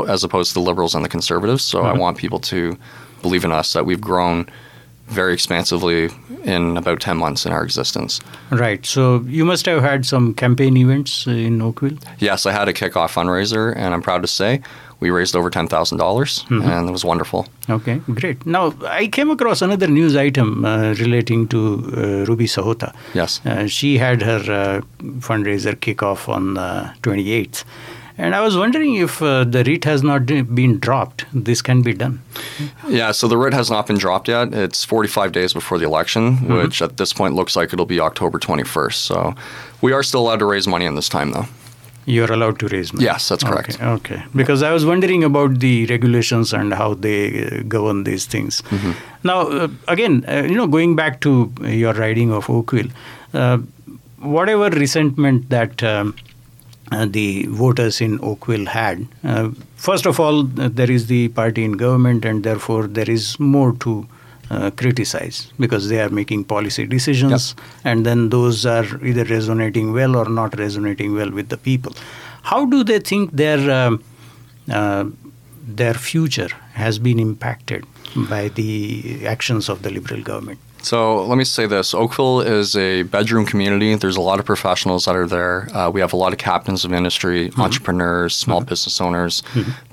as 0.08 0.24
opposed 0.24 0.50
to 0.50 0.54
the 0.56 0.60
liberals 0.60 0.94
and 0.94 1.04
the 1.04 1.10
conservatives. 1.10 1.64
So 1.64 1.82
I 1.82 1.94
want 1.94 2.18
people 2.18 2.40
to 2.42 2.78
believe 3.22 3.46
in 3.46 3.52
us 3.52 3.74
that 3.74 3.86
we've 3.86 4.02
grown 4.02 4.48
very 5.08 5.34
expansively 5.34 6.10
in 6.44 6.78
about 6.78 7.02
10 7.02 7.18
months 7.18 7.46
in 7.46 7.52
our 7.52 7.64
existence. 7.64 8.22
Right. 8.52 8.86
So 8.86 9.22
you 9.22 9.44
must 9.44 9.66
have 9.66 9.82
had 9.82 10.06
some 10.06 10.34
campaign 10.36 10.78
events 10.78 11.26
in 11.26 11.62
Oakville. 11.62 11.98
Yes, 12.20 12.46
I 12.46 12.52
had 12.52 12.70
a 12.70 12.74
kickoff 12.74 13.14
fundraiser, 13.14 13.76
and 13.76 13.94
I'm 13.94 14.04
proud 14.04 14.22
to 14.22 14.28
say 14.28 14.62
we 15.00 15.10
raised 15.10 15.36
over 15.36 15.50
$10,000, 15.50 15.98
dollars 15.98 16.46
and 16.50 16.90
it 16.90 16.92
was 16.92 17.06
wonderful. 17.06 17.48
Okay, 17.70 18.02
great. 18.14 18.46
Now, 18.46 18.74
I 18.86 19.08
came 19.08 19.30
across 19.32 19.62
another 19.62 19.88
news 19.88 20.16
item 20.16 20.66
uh, 20.66 20.94
relating 21.00 21.48
to 21.50 21.58
uh, 21.96 22.26
Ruby 22.30 22.46
Sahota. 22.46 22.94
Yes. 23.14 23.42
Uh, 23.46 23.68
she 23.68 23.98
had 23.98 24.22
her 24.22 24.40
uh, 24.52 24.82
fundraiser 25.20 25.76
kickoff 25.76 26.28
on 26.28 26.54
the 26.56 26.92
28th. 27.02 27.64
And 28.18 28.36
I 28.36 28.42
was 28.42 28.58
wondering 28.58 28.96
if 28.96 29.22
uh, 29.22 29.46
the 29.46 29.64
writ 29.64 29.86
has 29.86 30.04
not 30.04 30.26
been 30.26 30.78
dropped, 30.80 31.26
this 31.34 31.62
can 31.62 31.82
be 31.82 31.94
done. 31.94 32.22
Yeah, 32.90 33.12
so 33.14 33.30
the 33.30 33.38
writ 33.38 33.54
has 33.54 33.72
not 33.72 33.88
been 33.88 33.98
dropped 33.98 34.28
yet. 34.28 34.54
It's 34.54 34.84
45 34.84 35.32
days 35.32 35.54
before 35.54 35.78
the 35.78 35.86
election, 35.86 36.36
which 36.50 36.82
at 36.82 36.98
this 36.98 37.14
point 37.14 37.36
looks 37.36 37.56
like 37.56 37.72
it'll 37.72 37.86
be 37.86 38.02
October 38.02 38.38
21st. 38.38 38.94
So 38.96 39.36
we 39.82 39.94
are 39.94 40.04
still 40.04 40.20
allowed 40.20 40.40
to 40.40 40.46
raise 40.46 40.68
money 40.68 40.86
in 40.86 40.96
this 40.96 41.08
time, 41.08 41.32
though. 41.32 41.46
You're 42.14 42.32
allowed 42.36 42.60
to 42.62 42.68
raise 42.70 42.92
money. 42.92 43.06
Yes, 43.06 43.30
that's 43.30 43.44
correct. 43.44 43.76
Okay, 43.76 43.86
okay. 43.98 44.24
Because 44.36 44.64
I 44.64 44.72
was 44.76 44.86
wondering 44.92 45.24
about 45.24 45.60
the 45.60 45.74
regulations 45.88 46.54
and 46.60 46.74
how 46.74 46.88
they 47.06 47.18
uh, 47.46 47.62
govern 47.68 48.04
these 48.06 48.26
things. 48.26 48.62
Mm-hmm. 48.64 48.94
Now, 49.24 49.42
uh, 49.48 49.68
again, 49.88 50.26
uh, 50.28 50.42
you 50.54 50.56
know, 50.56 50.66
going 50.68 50.96
back 50.96 51.20
to 51.22 51.54
your 51.62 51.94
riding 51.94 52.32
of 52.40 52.50
Oakville, 52.50 52.90
uh, 53.34 53.60
whatever 54.38 54.70
resentment 54.70 55.50
that 55.50 55.84
um, 55.84 56.16
uh, 56.92 57.06
the 57.06 57.46
voters 57.64 58.02
in 58.02 58.20
Oakville 58.22 58.66
had, 58.66 59.08
uh, 59.24 59.50
first 59.76 60.08
of 60.08 60.20
all, 60.20 60.40
uh, 60.60 60.70
there 60.82 60.90
is 60.90 61.08
the 61.08 61.28
party 61.30 61.64
in 61.64 61.74
government, 61.74 62.26
and 62.26 62.44
therefore 62.44 62.88
there 62.88 63.10
is 63.10 63.40
more 63.40 63.74
to 63.86 64.08
uh, 64.50 64.72
criticize 64.72 65.52
because 65.60 65.90
they 65.90 66.00
are 66.02 66.10
making 66.10 66.44
policy 66.44 66.86
decisions, 66.86 67.56
and 67.84 68.06
then 68.06 68.30
those 68.30 68.66
are 68.66 68.86
either 69.06 69.24
resonating 69.26 69.94
well 69.94 70.16
or 70.16 70.28
not 70.30 70.58
resonating 70.58 71.14
well 71.14 71.30
with 71.32 71.50
the 71.50 71.58
people. 71.58 71.94
How 72.44 72.66
do 72.66 72.84
they 72.84 73.00
think 73.00 73.32
their 73.32 73.60
um, 73.72 74.04
uh, 74.72 75.06
their 75.68 75.94
future 75.94 76.50
has 76.74 76.98
been 77.00 77.20
impacted 77.20 77.86
by 78.30 78.48
the 78.50 79.28
actions 79.28 79.70
of 79.70 79.84
the 79.84 79.92
liberal 79.92 80.22
government? 80.24 80.60
So 80.82 81.26
let 81.26 81.38
me 81.38 81.44
say 81.44 81.66
this 81.66 81.94
Oakville 81.94 82.42
is 82.42 82.76
a 82.76 83.04
bedroom 83.04 83.46
community. 83.46 83.96
There's 83.96 84.16
a 84.18 84.22
lot 84.22 84.40
of 84.40 84.46
professionals 84.46 85.06
that 85.06 85.16
are 85.16 85.28
there. 85.28 85.68
Uh, 85.76 85.90
we 85.90 86.00
have 86.02 86.14
a 86.14 86.16
lot 86.16 86.32
of 86.34 86.40
captains 86.40 86.86
of 86.86 86.94
industry, 86.94 87.50
Mm-hmm. 87.50 87.62
entrepreneurs, 87.62 88.36
small 88.36 88.62
business 88.62 89.00
owners. 89.02 89.44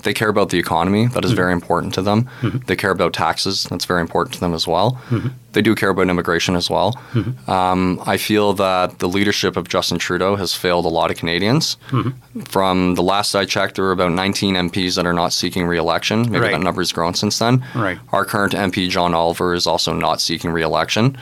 They 0.03 0.13
care 0.13 0.29
about 0.29 0.49
the 0.49 0.59
economy. 0.59 1.07
That 1.07 1.23
is 1.25 1.31
Mm-hmm. 1.31 1.35
very 1.35 1.53
important 1.53 1.93
to 1.95 2.01
them. 2.01 2.29
They 2.67 2.75
care 2.75 2.91
about 2.91 3.13
taxes. 3.13 3.63
That's 3.69 3.85
very 3.85 4.01
important 4.01 4.33
to 4.35 4.39
them 4.39 4.53
as 4.53 4.67
well. 4.67 4.91
Mm-hmm. 5.09 5.27
They 5.53 5.61
do 5.63 5.73
care 5.75 5.89
about 5.89 6.07
immigration 6.09 6.55
as 6.55 6.69
well. 6.69 6.99
Um, 7.47 7.99
I 8.05 8.17
feel 8.17 8.53
that 8.53 8.99
the 8.99 9.07
leadership 9.09 9.57
of 9.57 9.67
Justin 9.67 9.97
Trudeau 9.97 10.35
has 10.35 10.53
failed 10.53 10.85
a 10.85 10.89
lot 10.89 11.09
of 11.09 11.17
Canadians. 11.17 11.77
Mm-hmm. 11.89 12.41
From 12.41 12.93
the 12.95 13.01
last 13.01 13.33
I 13.33 13.45
checked, 13.45 13.75
there 13.75 13.85
were 13.85 13.91
about 13.91 14.11
19 14.11 14.53
MPs 14.55 14.95
that 14.97 15.05
are 15.07 15.13
not 15.13 15.33
seeking 15.33 15.65
re-election. 15.65 16.23
Maybe 16.23 16.39
Right. 16.39 16.51
that 16.51 16.61
number 16.61 16.81
has 16.81 16.91
grown 16.91 17.15
since 17.15 17.39
then. 17.39 17.65
Right. 17.73 17.97
Our 18.11 18.23
current 18.23 18.53
MP, 18.53 18.87
John 18.89 19.15
Oliver, 19.15 19.53
is 19.55 19.65
also 19.65 19.93
not 19.93 20.21
seeking 20.21 20.51
re-election. 20.77 21.17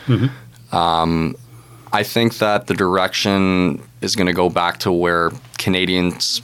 Um, 0.72 1.36
I 1.94 2.04
think 2.04 2.40
that 2.40 2.68
the 2.68 2.74
direction 2.74 3.82
is 4.02 4.16
going 4.16 4.28
to 4.28 4.34
go 4.34 4.50
back 4.50 4.80
to 4.80 4.92
where 4.92 5.32
Canadians 5.58 6.42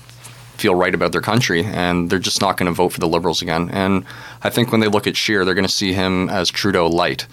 feel 0.57 0.75
right 0.75 0.93
about 0.93 1.11
their 1.11 1.21
country, 1.21 1.65
and 1.65 2.09
they're 2.09 2.19
just 2.19 2.39
not 2.41 2.55
going 2.57 2.67
to 2.67 2.73
vote 2.73 2.89
for 2.89 2.99
the 2.99 3.07
Liberals 3.07 3.41
again. 3.41 3.69
And 3.71 4.05
I 4.43 4.49
think 4.49 4.71
when 4.71 4.79
they 4.79 4.87
look 4.87 5.07
at 5.07 5.15
Scheer, 5.17 5.43
they're 5.43 5.55
going 5.55 5.67
to 5.67 5.73
see 5.73 5.93
him 5.93 6.29
as 6.29 6.49
Trudeau 6.49 6.87
light. 6.87 7.27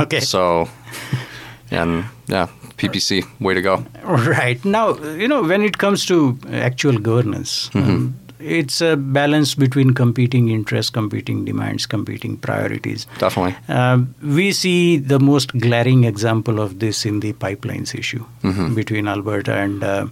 Okay. 0.00 0.20
So, 0.20 0.68
and 1.70 2.04
yeah, 2.28 2.48
PPC, 2.76 3.24
way 3.40 3.54
to 3.54 3.62
go. 3.62 3.84
Right. 4.04 4.64
Now, 4.64 4.96
you 4.96 5.28
know, 5.28 5.42
when 5.42 5.62
it 5.62 5.78
comes 5.78 6.06
to 6.06 6.38
actual 6.52 6.98
governance, 6.98 7.70
um, 7.74 8.14
it's 8.40 8.80
a 8.80 8.96
balance 8.96 9.54
between 9.54 9.94
competing 9.94 10.48
interests, 10.48 10.90
competing 10.90 11.44
demands, 11.44 11.86
competing 11.86 12.36
priorities. 12.36 13.06
Definitely. 13.18 13.56
Um, 13.68 14.14
we 14.22 14.52
see 14.52 14.96
the 14.96 15.18
most 15.18 15.56
glaring 15.58 16.04
example 16.04 16.60
of 16.60 16.78
this 16.78 17.04
in 17.04 17.20
the 17.20 17.32
pipelines 17.32 17.94
issue 17.94 18.24
between 18.74 19.08
Alberta 19.08 19.54
and 19.54 19.82
uh, 19.82 20.06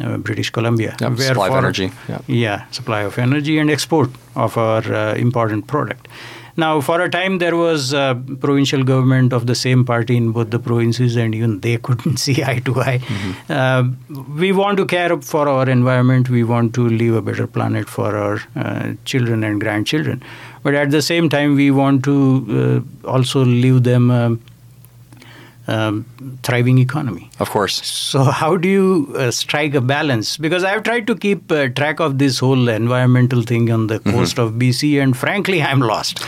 uh, 0.00 0.16
British 0.18 0.50
Columbia. 0.50 0.96
Yep, 1.00 1.18
supply 1.18 1.48
of 1.48 1.54
energy, 1.54 1.90
yeah. 2.08 2.18
Yeah, 2.26 2.70
supply 2.70 3.02
of 3.02 3.18
energy 3.18 3.58
and 3.58 3.70
export 3.70 4.10
of 4.34 4.56
our 4.56 4.82
uh, 4.92 5.14
important 5.14 5.66
product. 5.66 6.08
Now, 6.56 6.80
for 6.80 7.00
a 7.02 7.10
time, 7.10 7.38
there 7.38 7.56
was 7.56 7.92
uh, 7.92 8.14
provincial 8.40 8.82
government 8.82 9.32
of 9.32 9.46
the 9.46 9.54
same 9.54 9.84
party 9.84 10.16
in 10.16 10.32
both 10.32 10.50
the 10.50 10.58
provinces, 10.58 11.16
and 11.16 11.34
even 11.34 11.60
they 11.60 11.76
couldn't 11.88 12.16
see 12.16 12.42
eye 12.42 12.60
to 12.60 12.80
eye. 12.80 13.00
Uh, 13.48 13.84
we 14.38 14.52
want 14.52 14.78
to 14.78 14.86
care 14.86 15.20
for 15.20 15.48
our 15.48 15.68
environment. 15.68 16.30
We 16.30 16.44
want 16.44 16.74
to 16.74 16.88
leave 16.88 17.14
a 17.14 17.22
better 17.22 17.46
planet 17.46 17.88
for 17.88 18.16
our 18.16 18.40
uh, 18.56 18.94
children 19.04 19.44
and 19.44 19.60
grandchildren. 19.60 20.22
But 20.62 20.74
at 20.74 20.90
the 20.90 21.02
same 21.02 21.28
time, 21.28 21.54
we 21.54 21.70
want 21.70 22.04
to 22.04 22.84
uh, 23.04 23.08
also 23.08 23.44
leave 23.44 23.82
them 23.84 24.10
a 24.10 24.36
um, 25.68 26.04
thriving 26.42 26.78
economy. 26.78 27.30
Of 27.40 27.50
course. 27.50 27.84
So, 27.86 28.22
how 28.24 28.56
do 28.56 28.68
you 28.68 29.12
uh, 29.16 29.30
strike 29.30 29.74
a 29.74 29.80
balance? 29.80 30.36
Because 30.36 30.64
I've 30.64 30.82
tried 30.82 31.06
to 31.08 31.16
keep 31.16 31.50
uh, 31.50 31.68
track 31.68 32.00
of 32.00 32.18
this 32.18 32.38
whole 32.38 32.68
environmental 32.68 33.42
thing 33.42 33.70
on 33.70 33.86
the 33.88 33.98
coast 34.00 34.38
of 34.38 34.52
BC, 34.52 35.02
and 35.02 35.16
frankly, 35.16 35.62
I'm 35.62 35.80
lost. 35.80 36.24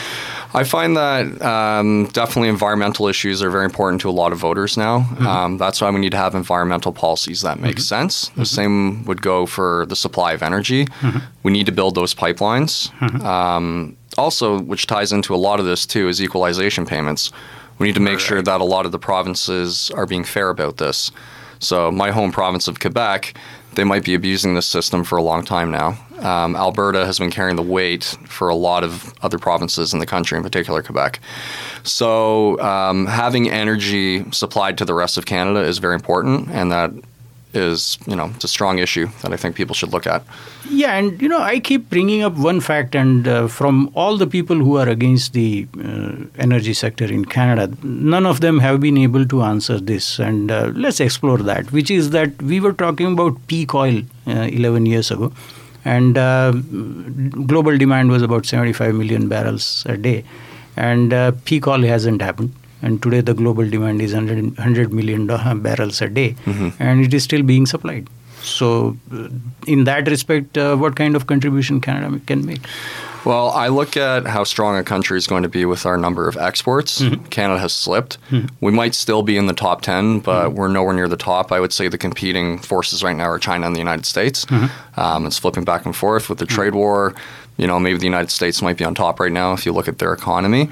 I 0.55 0.65
find 0.65 0.97
that 0.97 1.43
um, 1.43 2.07
definitely 2.13 2.49
environmental 2.49 3.07
issues 3.07 3.43
are 3.43 3.51
very 3.51 3.67
important 3.67 4.01
to 4.01 4.09
a 4.09 4.17
lot 4.23 4.33
of 4.33 4.39
voters 4.39 4.79
now. 4.79 5.07
Um, 5.21 5.59
that's 5.59 5.81
why 5.83 5.91
we 5.91 6.01
need 6.01 6.13
to 6.13 6.17
have 6.17 6.35
environmental 6.35 6.91
policies 6.91 7.43
that 7.43 7.61
make 7.61 7.79
sense. 7.79 8.29
The 8.31 8.47
same 8.47 9.05
would 9.05 9.21
go 9.21 9.45
for 9.45 9.85
the 9.87 9.97
supply 9.97 10.33
of 10.33 10.43
energy. 10.43 10.87
We 11.43 11.53
need 11.53 11.67
to 11.67 11.73
build 11.73 11.95
those 11.95 12.15
pipelines. 12.15 12.91
Um, 13.23 13.97
also, 14.17 14.59
which 14.61 14.87
ties 14.87 15.13
into 15.13 15.35
a 15.35 15.37
lot 15.37 15.61
of 15.61 15.67
this 15.67 15.85
too, 15.85 16.09
is 16.09 16.21
equalization 16.23 16.87
payments. 16.87 17.31
We 17.79 17.87
need 17.87 17.95
to 17.95 18.01
make 18.01 18.19
sure 18.19 18.43
that 18.43 18.61
a 18.61 18.65
lot 18.65 18.87
of 18.87 18.93
the 18.93 18.99
provinces 18.99 19.91
are 19.93 20.07
being 20.07 20.25
fair 20.25 20.51
about 20.51 20.79
this. 20.79 21.13
So, 21.61 21.91
my 21.91 22.11
home 22.11 22.31
province 22.31 22.69
of 22.69 22.79
Quebec, 22.79 23.35
they 23.75 23.85
might 23.85 24.05
be 24.05 24.15
abusing 24.15 24.55
this 24.55 24.67
system 24.67 25.05
for 25.05 25.17
a 25.17 25.23
long 25.23 25.45
time 25.45 25.71
now. 25.71 25.99
Um, 26.21 26.57
Alberta 26.57 27.05
has 27.05 27.19
been 27.19 27.31
carrying 27.31 27.57
the 27.57 27.63
weight 27.63 28.05
for 28.27 28.49
a 28.49 28.55
lot 28.55 28.85
of 28.85 29.13
other 29.23 29.39
provinces 29.39 29.93
in 29.93 29.99
the 29.99 30.07
country, 30.07 30.37
in 30.37 30.43
particular 30.45 30.83
Quebec. 30.83 31.21
So, 31.83 32.61
um, 32.61 33.07
having 33.07 33.51
energy 33.51 34.31
supplied 34.31 34.79
to 34.79 34.85
the 34.85 34.95
rest 34.95 35.19
of 35.19 35.27
Canada 35.27 35.61
is 35.61 35.79
very 35.79 35.95
important, 35.95 36.49
and 36.51 36.71
that 36.71 36.93
is, 37.59 37.99
you 38.07 38.17
know, 38.17 38.31
it's 38.35 38.45
a 38.45 38.49
strong 38.49 38.79
issue 38.79 39.09
that 39.23 39.33
I 39.33 39.37
think 39.37 39.57
people 39.57 39.75
should 39.75 39.93
look 39.93 40.07
at. 40.07 40.23
Yeah, 40.71 40.95
and 40.95 41.21
you 41.21 41.29
know, 41.29 41.41
I 41.41 41.61
keep 41.61 41.91
bringing 41.91 42.23
up 42.23 42.35
one 42.35 42.61
fact, 42.61 42.95
and 42.95 43.29
uh, 43.29 43.49
from 43.49 43.91
all 43.95 44.17
the 44.17 44.27
people 44.27 44.57
who 44.57 44.77
are 44.77 44.89
against 44.89 45.33
the 45.33 45.67
uh, 45.79 46.25
energy 46.39 46.75
sector 46.75 47.05
in 47.05 47.25
Canada, 47.25 47.75
none 47.83 48.27
of 48.27 48.41
them 48.41 48.59
have 48.61 48.81
been 48.81 48.99
able 48.99 49.27
to 49.27 49.43
answer 49.43 49.79
this. 49.79 50.19
And 50.19 50.51
uh, 50.51 50.73
let's 50.75 51.01
explore 51.01 51.39
that, 51.39 51.73
which 51.73 51.91
is 51.91 52.11
that 52.11 52.41
we 52.43 52.61
were 52.61 52.73
talking 52.73 53.13
about 53.13 53.47
peak 53.49 53.75
oil 53.75 54.03
uh, 54.27 54.49
11 54.53 54.87
years 54.87 55.11
ago, 55.11 55.33
and 55.85 56.19
uh, 56.19 56.53
global 57.47 57.77
demand 57.77 58.11
was 58.11 58.23
about 58.23 58.47
75 58.47 58.95
million 58.95 59.29
barrels 59.29 59.85
a 59.87 59.97
day, 59.97 60.25
and 60.77 61.13
uh, 61.13 61.33
peak 61.45 61.67
oil 61.67 61.83
hasn't 61.83 62.23
happened. 62.23 62.53
And 62.83 63.03
today, 63.03 63.21
the 63.21 63.35
global 63.35 63.69
demand 63.69 64.01
is 64.01 64.15
100, 64.15 64.57
100 64.57 64.93
million 64.93 65.27
barrels 65.27 66.01
a 66.01 66.09
day, 66.09 66.37
mm-hmm. 66.45 66.83
and 66.83 67.05
it 67.05 67.13
is 67.13 67.25
still 67.25 67.43
being 67.43 67.67
supplied. 67.67 68.09
So, 68.43 68.97
uh, 69.13 69.29
in 69.67 69.85
that 69.85 70.09
respect, 70.09 70.57
uh, 70.57 70.77
what 70.77 70.97
kind 70.97 71.17
of 71.17 71.27
contribution 71.27 71.81
Canada 71.81 72.21
can 72.27 72.47
make? 72.47 72.61
Well, 73.25 73.51
I 73.51 73.69
look 73.69 73.97
at 73.97 74.27
how 74.27 74.45
strong 74.45 74.77
a 74.77 74.85
country 74.85 75.19
is 75.19 75.27
going 75.27 75.43
to 75.43 75.49
be 75.49 75.65
with 75.65 75.85
our 75.85 75.99
number 75.99 76.29
of 76.29 76.37
exports. 76.37 77.01
Mm-hmm. 77.01 77.25
Canada 77.27 77.61
has 77.61 77.73
slipped. 77.73 78.17
Mm-hmm. 78.31 78.47
We 78.61 78.73
might 78.73 78.95
still 78.95 79.23
be 79.23 79.37
in 79.37 79.47
the 79.47 79.53
top 79.53 79.83
10, 79.83 80.21
but 80.21 80.53
we're 80.53 80.69
nowhere 80.69 80.95
near 80.95 81.09
the 81.09 81.17
top. 81.17 81.51
I 81.53 81.61
would 81.61 81.73
say 81.73 81.89
the 81.89 81.99
competing 81.99 82.59
forces 82.59 83.03
right 83.03 83.17
now 83.17 83.29
are 83.29 83.39
China 83.39 83.67
and 83.67 83.75
the 83.75 83.81
United 83.81 84.07
States. 84.07 84.47
Um, 84.97 85.27
it's 85.27 85.39
flipping 85.39 85.65
back 85.65 85.85
and 85.85 85.95
forth 85.95 86.29
with 86.29 86.39
the 86.39 86.47
trade 86.47 86.75
war. 86.75 87.15
You 87.57 87.67
know, 87.67 87.81
maybe 87.81 87.99
the 87.99 88.05
United 88.05 88.31
States 88.31 88.63
might 88.63 88.77
be 88.77 88.85
on 88.85 88.95
top 88.95 89.19
right 89.19 89.33
now 89.33 89.53
if 89.53 89.67
you 89.67 89.73
look 89.73 89.89
at 89.89 89.99
their 89.99 90.13
economy. 90.13 90.71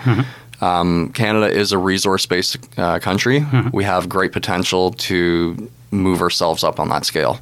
Um, 0.61 1.11
Canada 1.13 1.49
is 1.49 1.73
a 1.73 1.79
resource 1.79 2.27
based 2.27 2.57
uh, 2.79 2.99
country. 2.99 3.45
We 3.73 3.85
have 3.85 4.09
great 4.09 4.33
potential 4.33 4.93
to 4.93 5.71
move 5.91 6.21
ourselves 6.23 6.65
up 6.65 6.81
on 6.81 6.89
that 6.89 7.05
scale. 7.05 7.39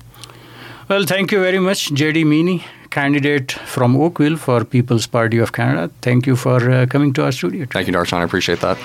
Well, 0.89 1.05
thank 1.07 1.33
you 1.33 1.41
very 1.41 1.59
much, 1.61 1.91
JD 1.95 2.25
Meaney, 2.25 2.63
candidate 2.91 3.53
from 3.53 3.97
Oakville 3.97 4.37
for 4.37 4.65
People's 4.65 5.07
Party 5.07 5.39
of 5.39 5.53
Canada. 5.53 5.91
Thank 6.03 6.27
you 6.27 6.37
for 6.37 6.71
uh, 6.71 6.87
coming 6.87 7.13
to 7.15 7.25
our 7.25 7.33
studio. 7.33 7.67
Thank 7.71 7.87
you, 7.87 7.95
Darshan. 7.95 8.19
I 8.19 8.25
appreciate 8.25 8.61
that. 8.61 8.77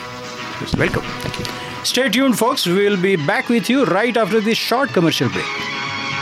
Welcome. 0.78 1.02
Thank 1.22 1.40
you. 1.40 1.46
Stay 1.84 2.10
tuned, 2.10 2.38
folks. 2.38 2.66
We 2.66 2.88
will 2.90 3.02
be 3.02 3.16
back 3.16 3.50
with 3.50 3.70
you 3.70 3.86
right 3.86 4.16
after 4.16 4.40
this 4.40 4.58
short 4.58 4.90
commercial 4.90 5.30
break. 5.30 5.79